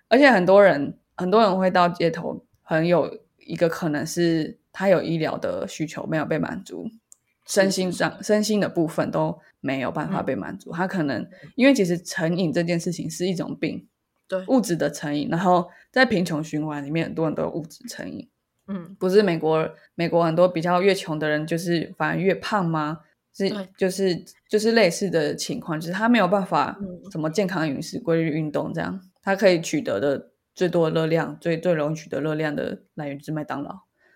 [0.10, 6.86] 而且很多人很多人会到街头，很有一个可能是他有医疗的需求没有被满足。
[7.48, 10.72] 身心上、身心的部分都没有办法被满足。
[10.72, 13.88] 他可能因为其实成瘾这件事情是一种病，
[14.28, 15.28] 对物质的成瘾。
[15.30, 18.30] 然后在贫穷循环里面，很多人都有物质成瘾。
[18.68, 23.00] 嗯，不是美国，美国很多比较越穷的人，就是反而越胖吗？
[23.34, 26.78] 是，就是就是类似的情况，就是他没有办法
[27.12, 33.74] 什么健康饮食、规律运动这样，他可以取得的最多热量、最最容易取得热量的来源是麦当劳。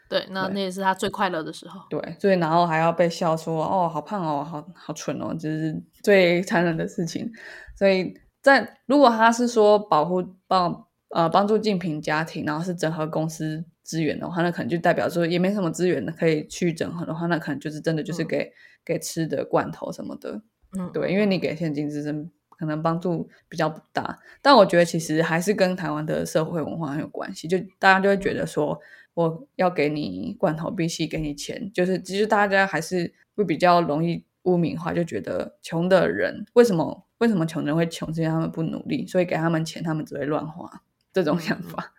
[0.08, 1.82] 对，那那也是他最快乐的时候。
[1.90, 7.28] 对，所以然后还要被笑说：“哦，好胖哦，好好蠢哦。”就是最 残忍的事情。
[7.76, 18.52] 所以在如果他是说保护帮呃帮助竞品家庭，然后是整合公司资源的话，那可能就代表说也没什么资源可以去整合的话，那可能就是真的就是给
[18.84, 20.42] 给吃的罐头什么的。
[20.78, 24.20] 嗯，对，因为你给现金资身可能帮助比较不大。
[24.42, 28.78] 但我觉得其实还是跟台湾的社会文化很有关系，就大家就会觉得说。
[29.16, 40.70] 我要给你罐头，必须给你钱，就是其实大家还是会比较容易污名化，就觉得穷的人为什么为什么穷人会穷，是因为他们不努力，所以给他们钱，他们只会乱花
[41.14, 41.94] 这种想法，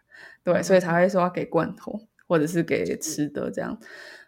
[0.47, 3.77] 对，所以才会说要给罐头或者是给吃的这样。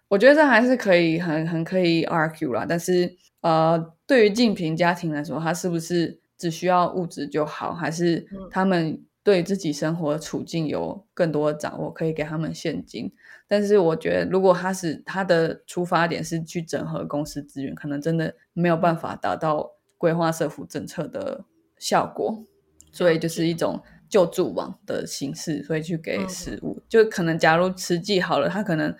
[0.09, 9.01] 我觉得这还是可以很很可以 argue 啦，但是呃，对于净贫家庭来说，他是不是只需要物质就好，还是他们？
[9.25, 13.12] 对自己生活处境有更多的掌握，可以给他们现金。
[13.47, 21.45] 但是我觉得，如果他是他的出发点是去整合公司资源，可能真的没有办法达到规划社福政策的
[21.77, 22.43] 效果。
[22.91, 26.80] 所以就是一种救助网的形式，所以去给食物。
[26.88, 28.94] 就可能假如慈济好了，他可能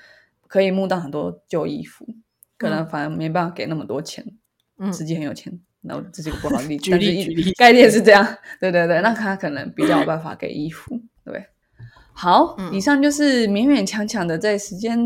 [0.46, 2.06] 可以募到很多旧衣服，
[2.56, 4.24] 可能反而没办法给那么多钱。
[4.78, 5.59] 嗯，慈济很有钱。
[5.80, 8.26] 那这是个不好例子， 但是概念是这样，
[8.61, 11.46] 对 对对，那他可能比较有办法给衣服，对。
[12.12, 14.98] 好，以上就是勉勉强强的在时间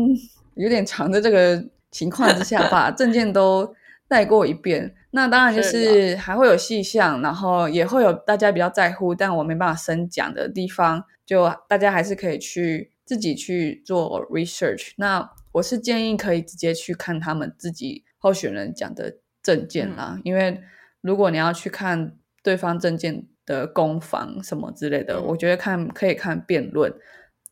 [0.55, 3.71] 有点长的这个情况之下， 把证件都
[4.13, 4.93] 带过一遍。
[5.09, 14.91] 那当然就是还会有细项，然后也会有大家比较在乎，但我没办法深讲的地方，就大家还是可以去自己去做 research。
[14.97, 19.17] 那我是建议可以直接去看他们自己候选人讲的。
[19.43, 20.57] 证件啦，因为
[21.01, 26.93] 如果你要去看对方证件的攻防什么之类的，我觉得看可以看辩论，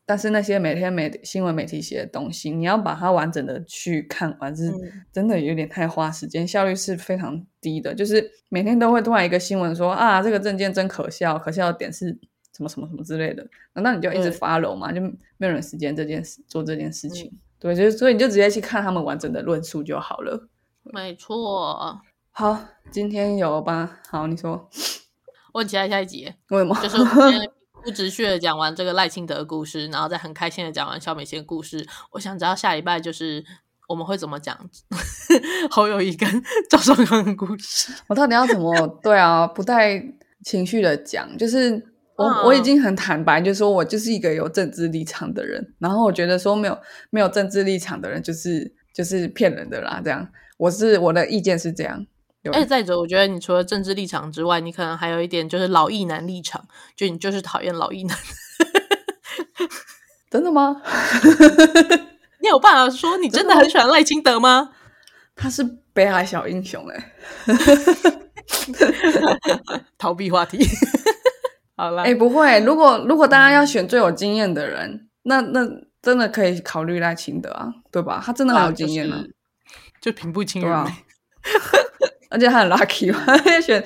[0.05, 4.71] 但是那些每天媒新闻媒体写的东西，你要把它完整的去看完，是
[5.11, 7.93] 真的有点太花时间，效率是非常低的。
[7.93, 12.07] 就是每天都会突然一个新闻说啊，这个证件真可笑，可笑的点是
[12.55, 14.91] 什么什么什么之类的，难道你就一直发抖吗？
[14.91, 14.99] 就
[15.37, 17.31] 没有人时间这件事做这件事情？
[17.57, 20.49] 对，就是所以你就直接去看他们完整的论述就好了。
[20.83, 23.99] 没错，好，今天有吧？
[24.09, 24.67] 好，你说，
[25.53, 26.33] 我期待下一集。
[26.49, 26.75] 为什么？
[26.81, 27.51] 就是我们
[27.83, 31.85] 不直叙的讲完这个赖清德的故事，然后再很开心的讲完肖美仙的故事。
[32.11, 33.43] 我想知道下礼拜就是
[33.89, 34.57] 我们会怎么讲
[35.69, 36.29] 侯友谊跟
[36.69, 37.91] 赵少康的故事。
[38.07, 38.87] 我到底要怎么？
[39.03, 40.01] 对啊，不带
[40.45, 41.83] 情绪的讲，就是
[42.15, 45.73] 我我已经很坦白，就是说我就是一个有政治立场的人。
[45.79, 46.77] 然后我觉得说没有
[47.09, 50.27] 没有政治立场的人，就是就是骗人的啦，这样。
[50.57, 52.05] 我是我的意见是这样，
[52.51, 56.65] 哎，再者，我觉得你除了政治立场之外，你可能还有一点就是老艺男立场，
[56.95, 58.17] 就你就是讨厌老艺男，
[60.31, 60.81] 真的吗？
[62.41, 64.71] 你有办法说你真的很喜欢赖清德吗？
[65.35, 65.63] 他是
[65.93, 67.13] 北海小英雄哎，
[69.97, 70.65] 逃避话题。
[71.77, 75.61] 好了，哎，不会，如果如果大家要选最有经验的人，那那
[76.01, 78.21] 真的可以考虑赖清德啊，对吧？
[78.25, 79.23] 他真的很有经验呢。
[80.01, 80.67] 就平步青云，
[82.31, 83.83] 而且他很 lucky 嘛， 选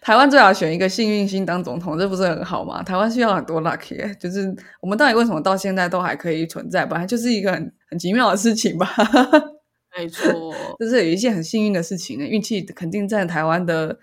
[0.00, 2.82] 台湾最好选一个幸运星当总统，这不是很好吗？
[2.82, 6.86] 台湾需要很多 lucky，就是我们到底为什么到现在都还可以存在？
[6.86, 8.88] 本来就是一个很很奇妙的事情吧。
[9.96, 13.98] 没错，就是有一件很幸运的事情呢，运气肯定在台湾的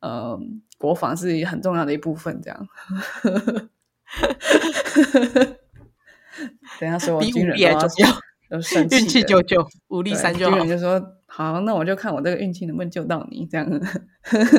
[0.00, 0.38] 呃
[0.76, 2.40] 国防是很重要的一部分。
[2.42, 2.68] 这样，
[6.78, 8.08] 等下说我比军人武力还重要，
[8.98, 10.78] 运气了救救，武力对三就好军人。
[10.78, 11.00] 就说
[11.38, 13.64] 好，那我就看我这个运气能不能救到你这样。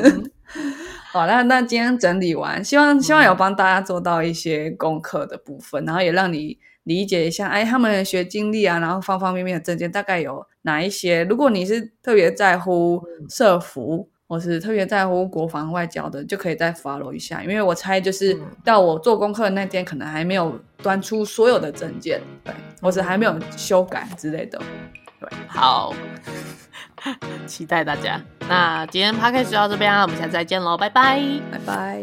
[1.12, 11.22] 好，那那今天整理完，希望希望有帮大家做到一些功课的部分，然后也让你理解一下，哎，他们的学经历啊，然后方方面面的证件大概有哪一些。
[11.24, 24.58] 如果你是特别在乎社服，或是特别在乎国防外交的，就可以再 follow 一下，因为我猜就是嗯到我做功课的那天，可能还没有端出所有的证件，对，或是还没有修改之类的。
[25.48, 25.94] 好，
[27.46, 28.20] 期待大家。
[28.48, 31.20] 那今天 p o d c a s 就到这边啦，我们下次再见喽，拜拜。
[31.50, 32.02] 拜拜。